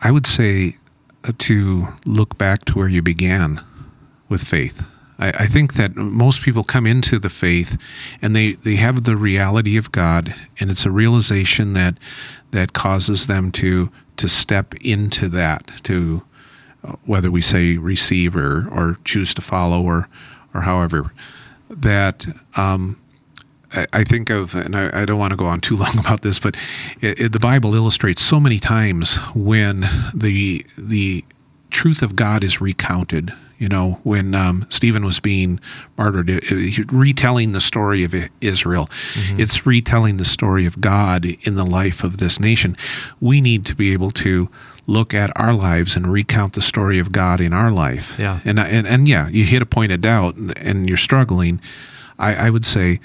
I 0.00 0.10
would 0.10 0.26
say 0.26 0.76
to 1.36 1.88
look 2.06 2.38
back 2.38 2.64
to 2.64 2.78
where 2.78 2.88
you 2.88 3.02
began 3.02 3.62
with 4.30 4.42
faith. 4.42 4.88
I, 5.18 5.28
I 5.28 5.46
think 5.46 5.74
that 5.74 5.96
most 5.96 6.42
people 6.42 6.64
come 6.64 6.86
into 6.86 7.18
the 7.18 7.28
faith 7.28 7.80
and 8.22 8.34
they, 8.34 8.52
they 8.52 8.76
have 8.76 9.04
the 9.04 9.16
reality 9.16 9.76
of 9.76 9.92
God, 9.92 10.34
and 10.60 10.70
it's 10.70 10.86
a 10.86 10.90
realization 10.90 11.74
that 11.74 11.98
that 12.50 12.72
causes 12.72 13.26
them 13.26 13.52
to 13.52 13.90
to 14.16 14.28
step 14.28 14.74
into 14.76 15.28
that, 15.28 15.70
to 15.84 16.22
uh, 16.82 16.96
whether 17.04 17.30
we 17.30 17.40
say 17.40 17.76
receive 17.76 18.34
or, 18.34 18.68
or 18.68 18.98
choose 19.04 19.34
to 19.34 19.42
follow 19.42 19.82
or 19.82 20.08
or 20.54 20.62
however 20.62 21.12
that 21.70 22.26
um, 22.56 23.00
I, 23.72 23.86
I 23.92 24.04
think 24.04 24.30
of, 24.30 24.54
and 24.54 24.74
I, 24.74 25.02
I 25.02 25.04
don't 25.04 25.18
want 25.18 25.30
to 25.30 25.36
go 25.36 25.46
on 25.46 25.60
too 25.60 25.76
long 25.84 25.98
about 25.98 26.22
this, 26.22 26.38
but 26.38 26.56
it, 27.00 27.20
it, 27.20 27.32
the 27.32 27.40
Bible 27.40 27.74
illustrates 27.74 28.22
so 28.22 28.40
many 28.40 28.58
times 28.58 29.16
when 29.34 29.84
the 30.14 30.64
the 30.76 31.24
truth 31.70 32.02
of 32.02 32.16
God 32.16 32.42
is 32.42 32.60
recounted. 32.60 33.32
You 33.58 33.68
know, 33.68 33.98
when 34.04 34.34
um, 34.36 34.64
Stephen 34.68 35.04
was 35.04 35.18
being 35.20 35.58
martyred, 35.96 36.30
it, 36.30 36.44
it- 36.50 36.92
retelling 36.92 37.52
the 37.52 37.60
story 37.60 38.04
of 38.04 38.14
Israel, 38.40 38.88
it's 39.36 39.66
retelling 39.66 40.16
the 40.16 40.24
story 40.24 40.64
of 40.64 40.80
God 40.80 41.26
in 41.42 41.56
the 41.56 41.66
life 41.66 42.04
of 42.04 42.18
this 42.18 42.38
nation. 42.38 42.76
We 43.20 43.40
need 43.40 43.66
to 43.66 43.74
be 43.74 43.92
able 43.92 44.12
to 44.12 44.48
look 44.86 45.12
at 45.12 45.30
our 45.36 45.52
lives 45.52 45.96
and 45.96 46.10
recount 46.12 46.52
the 46.54 46.62
story 46.62 46.98
of 46.98 47.10
God 47.12 47.40
in 47.40 47.52
our 47.52 47.70
life. 47.70 48.16
Yeah. 48.18 48.40
And 48.44 48.58
and 48.60 48.86
and 48.86 49.08
yeah, 49.08 49.28
you 49.28 49.44
hit 49.44 49.60
a 49.60 49.66
point 49.66 49.92
of 49.92 50.00
doubt 50.00 50.36
and, 50.36 50.56
and 50.58 50.88
you're 50.88 50.96
struggling. 50.96 51.60
I, 52.18 52.46
I 52.46 52.50
would 52.50 52.64
say 52.64 53.00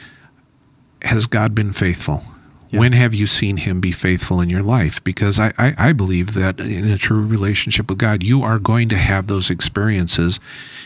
has 1.01 1.25
God 1.25 1.53
been 1.53 1.73
faithful? 1.73 2.21
Yeah. 2.73 2.79
When 2.79 2.93
have 2.93 3.13
you 3.13 3.27
seen 3.27 3.57
him 3.57 3.79
be 3.81 3.91
faithful 3.91 4.41
in 4.41 4.49
your 4.49 4.63
life? 4.63 5.03
Because 5.03 5.39
I, 5.39 5.53
I, 5.59 5.75
I 5.77 5.93
believe 5.93 6.33
that 6.33 6.59
in 6.59 6.89
a 6.89 6.97
true 6.97 7.23
relationship 7.23 7.87
with 7.87 7.99
God, 7.99 8.23
you 8.23 8.41
are 8.41 8.57
going 8.57 8.89
to 8.89 8.97
have 8.97 9.27
those 9.27 9.51
experiences. 9.51 10.39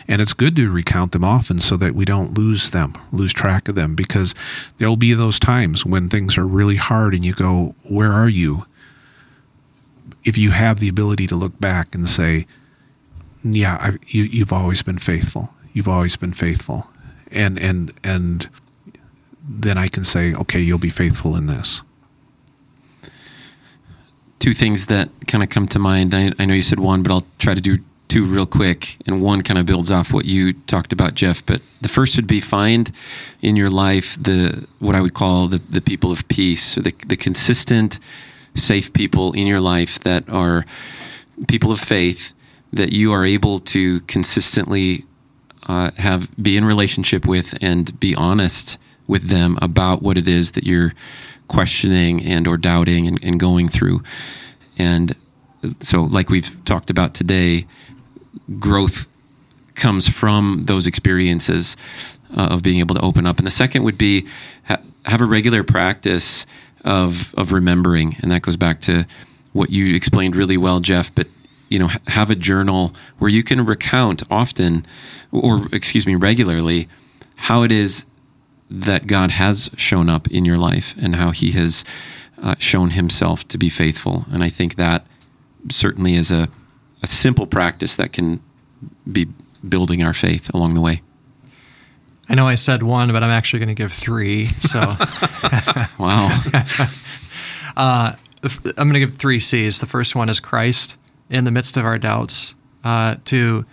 And 0.06 0.22
it's 0.22 0.34
good 0.34 0.54
to 0.58 0.70
recount 0.70 1.14
them 1.14 1.24
often 1.24 1.60
so 1.60 1.78
that 1.78 1.96
we 1.96 2.04
don't 2.04 2.38
lose 2.38 2.72
them, 2.72 2.94
lose 3.14 3.32
track 3.32 3.70
of 3.70 3.76
them. 3.76 3.96
Because 3.96 4.36
there'll 4.80 4.98
be 4.98 5.14
those 5.14 5.40
times 5.40 5.86
when 5.86 6.10
things 6.10 6.38
are 6.38 6.46
really 6.46 6.76
hard 6.76 7.14
and 7.14 7.24
you 7.24 7.34
go, 7.34 7.74
Where 7.84 8.12
are 8.12 8.28
you? 8.28 8.66
If 10.26 10.38
you 10.38 10.52
have 10.52 10.80
the 10.80 10.90
ability 10.90 11.26
to 11.28 11.38
look 11.38 11.58
back 11.58 11.96
and 11.96 12.10
say, 12.10 12.48
Yeah, 13.46 13.78
I, 13.80 13.98
you, 14.08 14.24
you've 14.24 14.52
always 14.52 14.82
been 14.84 14.98
faithful. 14.98 15.54
You've 15.72 15.88
always 15.88 16.18
been 16.18 16.34
faithful. 16.34 16.90
And, 17.32 17.58
and, 17.58 17.94
and, 18.04 18.50
then 19.48 19.78
I 19.78 19.88
can 19.88 20.04
say, 20.04 20.34
okay, 20.34 20.60
you'll 20.60 20.78
be 20.80 20.90
faithful 20.90 21.36
in 21.36 21.48
this. 21.48 21.82
two 24.40 24.54
things 24.54 24.86
that 24.86 25.10
kind 25.28 25.44
of 25.44 25.50
come 25.50 25.68
to 25.68 25.80
mind. 25.80 26.14
I, 26.14 26.32
I 26.40 26.46
know 26.46 26.54
you 26.54 26.62
said 26.62 26.80
one, 26.80 27.04
but 27.04 27.12
I'll 27.12 27.26
try 27.40 27.54
to 27.54 27.62
do 27.62 27.78
two 28.08 28.24
real 28.24 28.46
quick. 28.46 28.98
And 29.06 29.22
one 29.22 29.42
kind 29.42 29.58
of 29.58 29.66
builds 29.66 29.92
off 29.92 30.14
what 30.14 30.26
you 30.26 30.54
talked 30.54 30.94
about, 30.94 31.16
Jeff. 31.16 31.46
But 31.46 31.62
the 31.82 31.90
first 31.90 32.16
would 32.16 32.28
be 32.28 32.40
find 32.40 32.92
in 33.42 33.56
your 33.56 33.70
life 33.70 34.22
the 34.22 34.68
what 34.80 34.96
I 34.96 35.02
would 35.02 35.14
call 35.14 35.48
the, 35.48 35.58
the 35.58 35.82
people 35.82 36.12
of 36.12 36.28
peace, 36.28 36.78
or 36.78 36.82
the, 36.82 36.94
the 37.06 37.18
consistent, 37.18 38.00
safe 38.54 38.94
people 38.94 39.34
in 39.34 39.48
your 39.48 39.60
life 39.60 40.00
that 40.00 40.30
are 40.30 40.66
people 41.48 41.72
of 41.72 41.80
faith 41.80 42.34
that 42.72 42.92
you 42.94 43.12
are 43.12 43.26
able 43.26 43.60
to 43.60 44.02
consistently 44.02 45.06
uh, 45.68 45.92
have 45.98 46.30
be 46.42 46.56
in 46.58 46.66
relationship 46.66 47.26
with 47.28 47.58
and 47.62 48.00
be 48.00 48.16
honest 48.16 48.78
with 49.08 49.30
them 49.30 49.58
about 49.62 50.02
what 50.02 50.18
it 50.18 50.28
is 50.28 50.52
that 50.52 50.66
you're 50.66 50.94
questioning 51.48 52.24
and 52.24 52.48
or 52.48 52.58
doubting 52.58 53.08
and, 53.08 53.24
and 53.24 53.40
going 53.40 53.68
through. 53.68 54.02
And 54.78 55.16
so 55.80 56.04
like 56.04 56.30
we've 56.30 56.64
talked 56.66 56.90
about 56.90 57.14
today 57.14 57.66
growth 58.60 59.08
comes 59.76 60.08
from 60.08 60.64
those 60.66 60.88
experiences 60.88 61.78
uh, 62.36 62.50
of 62.52 62.64
being 62.64 62.80
able 62.80 62.96
to 62.96 63.02
open 63.02 63.26
up. 63.26 63.38
And 63.38 63.48
the 63.48 63.52
second 63.52 63.84
would 63.84 63.98
be 63.98 64.28
ha- 64.66 64.82
have 65.06 65.22
a 65.22 65.26
regular 65.26 65.64
practice 65.64 66.46
of 66.84 67.34
of 67.36 67.52
remembering. 67.52 68.18
And 68.22 68.32
that 68.32 68.42
goes 68.42 68.58
back 68.58 68.82
to 68.82 69.06
what 69.58 69.72
you 69.72 69.96
explained 69.96 70.36
really 70.36 70.56
well 70.56 70.80
jeff 70.80 71.14
but 71.16 71.28
you 71.68 71.80
know 71.80 71.88
ha- 71.88 72.00
have 72.08 72.30
a 72.30 72.36
journal 72.36 72.94
where 73.18 73.30
you 73.30 73.44
can 73.44 73.66
recount 73.66 74.22
often 74.30 74.86
or 75.32 75.66
excuse 75.74 76.06
me 76.06 76.14
regularly 76.16 76.88
how 77.38 77.64
it 77.64 77.72
is 77.72 78.06
that 78.70 79.08
God 79.08 79.32
has 79.32 79.70
shown 79.78 80.10
up 80.10 80.28
in 80.30 80.46
your 80.46 80.58
life 80.58 80.94
and 81.02 81.16
how 81.16 81.32
He 81.32 81.52
has 81.52 81.84
uh, 82.42 82.56
shown 82.60 82.92
Himself 82.92 83.48
to 83.50 83.58
be 83.58 83.70
faithful. 83.70 84.26
And 84.32 84.44
I 84.44 84.50
think 84.50 84.76
that 84.76 85.06
certainly 85.70 86.16
is 86.16 86.32
a, 86.32 86.50
a 87.02 87.08
simple 87.08 87.48
practice 87.48 87.96
that 87.96 88.14
can 88.14 88.42
be 89.12 89.28
building 89.68 90.04
our 90.04 90.14
faith 90.14 90.54
along 90.54 90.74
the 90.74 90.82
way. 90.82 91.02
I 92.30 92.36
know 92.36 92.48
I 92.48 92.56
said 92.56 92.84
one, 92.84 93.12
but 93.14 93.24
I'm 93.24 93.30
actually 93.30 93.60
going 93.60 93.70
to 93.70 93.74
give 93.76 93.94
three. 93.94 94.46
So 94.46 94.80
Wow. 95.98 96.28
f- 98.44 98.66
I'm 98.66 98.90
going 98.90 98.94
to 98.94 99.00
give 99.00 99.16
three 99.16 99.40
C's. 99.40 99.80
The 99.80 99.86
first 99.86 100.16
one 100.16 100.30
is 100.30 100.40
Christ 100.40 100.98
in 101.30 101.44
the 101.46 101.52
midst 101.52 101.78
of 101.78 101.86
our 101.86 101.98
doubts, 101.98 102.56
uh, 102.84 103.16
to 103.26 103.66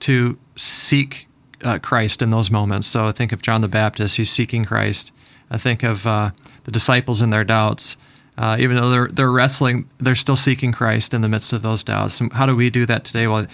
to 0.00 0.38
seek 0.56 1.28
uh, 1.62 1.78
Christ 1.78 2.22
in 2.22 2.30
those 2.30 2.50
moments. 2.50 2.86
So 2.86 3.06
I 3.06 3.12
think 3.12 3.32
of 3.32 3.42
John 3.42 3.60
the 3.60 3.68
Baptist; 3.68 4.16
he's 4.16 4.30
seeking 4.30 4.64
Christ. 4.64 5.12
I 5.50 5.58
think 5.58 5.82
of 5.82 6.06
uh, 6.06 6.30
the 6.64 6.70
disciples 6.70 7.20
in 7.20 7.30
their 7.30 7.44
doubts. 7.44 7.96
Uh, 8.38 8.56
even 8.58 8.76
though 8.76 8.88
they're 8.88 9.08
they're 9.08 9.30
wrestling, 9.30 9.88
they're 9.98 10.14
still 10.14 10.36
seeking 10.36 10.72
Christ 10.72 11.12
in 11.12 11.20
the 11.20 11.28
midst 11.28 11.52
of 11.52 11.62
those 11.62 11.84
doubts. 11.84 12.20
And 12.20 12.32
how 12.32 12.46
do 12.46 12.56
we 12.56 12.70
do 12.70 12.86
that 12.86 13.04
today? 13.04 13.26
Well, 13.26 13.46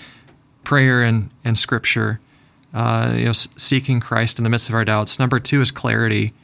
prayer 0.64 1.02
and 1.02 1.30
and 1.44 1.58
Scripture. 1.58 2.20
Uh, 2.74 3.14
you 3.16 3.24
know, 3.24 3.32
seeking 3.32 3.98
Christ 3.98 4.36
in 4.36 4.44
the 4.44 4.50
midst 4.50 4.68
of 4.68 4.74
our 4.74 4.84
doubts. 4.84 5.18
Number 5.18 5.40
two 5.40 5.62
is 5.62 5.70
clarity 5.70 6.34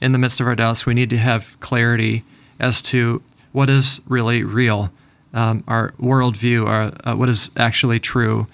in 0.00 0.12
the 0.12 0.18
midst 0.18 0.40
of 0.40 0.46
our 0.46 0.54
doubts, 0.54 0.86
we 0.86 0.94
need 0.94 1.10
to 1.10 1.18
have 1.18 1.58
clarity 1.60 2.24
as 2.58 2.80
to 2.80 3.22
what 3.52 3.68
is 3.68 4.00
really 4.06 4.42
real, 4.42 4.90
um, 5.34 5.62
our 5.68 5.92
worldview, 5.92 6.66
our, 6.66 6.92
uh, 7.04 7.16
what 7.16 7.28
is 7.28 7.50
actually 7.56 8.00
true. 8.00 8.46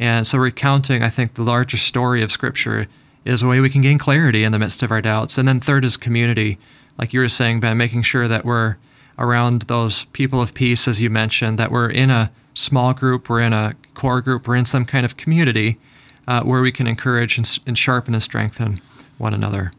And 0.00 0.26
so, 0.26 0.38
recounting, 0.38 1.02
I 1.02 1.10
think, 1.10 1.34
the 1.34 1.42
larger 1.42 1.76
story 1.76 2.22
of 2.22 2.32
Scripture 2.32 2.88
is 3.26 3.42
a 3.42 3.46
way 3.46 3.60
we 3.60 3.68
can 3.68 3.82
gain 3.82 3.98
clarity 3.98 4.44
in 4.44 4.50
the 4.50 4.58
midst 4.58 4.82
of 4.82 4.90
our 4.90 5.02
doubts. 5.02 5.36
And 5.36 5.46
then, 5.46 5.60
third 5.60 5.84
is 5.84 5.98
community. 5.98 6.58
Like 6.98 7.12
you 7.12 7.20
were 7.20 7.28
saying, 7.28 7.60
Ben, 7.60 7.76
making 7.76 8.02
sure 8.02 8.26
that 8.26 8.46
we're 8.46 8.76
around 9.18 9.62
those 9.62 10.06
people 10.06 10.40
of 10.40 10.54
peace, 10.54 10.88
as 10.88 11.02
you 11.02 11.10
mentioned, 11.10 11.58
that 11.58 11.70
we're 11.70 11.90
in 11.90 12.10
a 12.10 12.32
small 12.54 12.94
group, 12.94 13.28
we're 13.28 13.42
in 13.42 13.52
a 13.52 13.74
core 13.92 14.22
group, 14.22 14.48
we're 14.48 14.56
in 14.56 14.64
some 14.64 14.86
kind 14.86 15.04
of 15.04 15.18
community 15.18 15.78
uh, 16.26 16.42
where 16.42 16.62
we 16.62 16.72
can 16.72 16.86
encourage 16.86 17.36
and, 17.36 17.58
and, 17.66 17.76
sharpen 17.76 18.14
and 18.14 18.22
strengthen 18.22 18.80
one 19.18 19.34
another. 19.34 19.72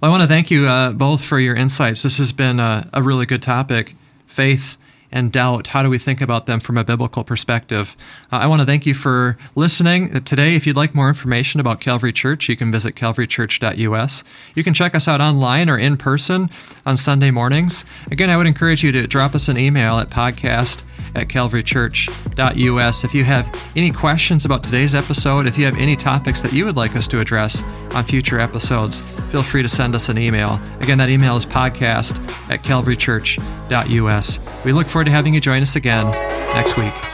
Well, 0.00 0.08
I 0.08 0.08
want 0.08 0.22
to 0.22 0.28
thank 0.28 0.50
you 0.50 0.66
uh, 0.66 0.92
both 0.92 1.24
for 1.24 1.40
your 1.40 1.56
insights. 1.56 2.02
This 2.02 2.18
has 2.18 2.32
been 2.32 2.60
a, 2.60 2.88
a 2.92 3.02
really 3.02 3.26
good 3.26 3.42
topic 3.42 3.96
faith 4.26 4.76
and 5.12 5.30
doubt. 5.30 5.68
How 5.68 5.82
do 5.82 5.90
we 5.90 5.98
think 5.98 6.20
about 6.20 6.46
them 6.46 6.58
from 6.58 6.78
a 6.78 6.84
biblical 6.84 7.22
perspective? 7.22 7.96
Uh, 8.32 8.36
I 8.36 8.46
want 8.46 8.60
to 8.60 8.66
thank 8.66 8.86
you 8.86 8.94
for 8.94 9.36
listening 9.54 10.22
today. 10.24 10.56
If 10.56 10.66
you'd 10.66 10.76
like 10.76 10.94
more 10.94 11.08
information 11.08 11.60
about 11.60 11.80
Calvary 11.80 12.12
Church, 12.12 12.48
you 12.48 12.56
can 12.56 12.72
visit 12.72 12.94
calvarychurch.us. 12.94 14.24
You 14.54 14.64
can 14.64 14.74
check 14.74 14.94
us 14.94 15.06
out 15.06 15.20
online 15.20 15.68
or 15.68 15.78
in 15.78 15.96
person 15.96 16.50
on 16.86 16.96
Sunday 16.96 17.30
mornings. 17.30 17.84
Again, 18.10 18.30
I 18.30 18.36
would 18.36 18.46
encourage 18.46 18.82
you 18.82 18.90
to 18.92 19.06
drop 19.06 19.34
us 19.34 19.48
an 19.48 19.58
email 19.58 19.98
at 19.98 20.10
podcast 20.10 20.82
at 21.14 21.28
calvarychurch.us. 21.28 23.04
If 23.04 23.14
you 23.14 23.24
have 23.24 23.62
any 23.76 23.90
questions 23.90 24.44
about 24.44 24.64
today's 24.64 24.94
episode, 24.94 25.46
if 25.46 25.58
you 25.58 25.64
have 25.64 25.78
any 25.78 25.96
topics 25.96 26.42
that 26.42 26.52
you 26.52 26.64
would 26.64 26.76
like 26.76 26.96
us 26.96 27.06
to 27.08 27.20
address 27.20 27.62
on 27.92 28.04
future 28.04 28.38
episodes, 28.38 29.02
feel 29.30 29.42
free 29.42 29.62
to 29.62 29.68
send 29.68 29.94
us 29.94 30.08
an 30.08 30.18
email. 30.18 30.60
Again, 30.80 30.98
that 30.98 31.10
email 31.10 31.36
is 31.36 31.46
podcast 31.46 32.18
at 32.50 32.62
calvarychurch.us. 32.62 34.40
We 34.64 34.72
look 34.72 34.86
forward 34.88 35.04
to 35.04 35.10
having 35.10 35.34
you 35.34 35.40
join 35.40 35.62
us 35.62 35.76
again 35.76 36.06
next 36.54 36.76
week. 36.76 37.11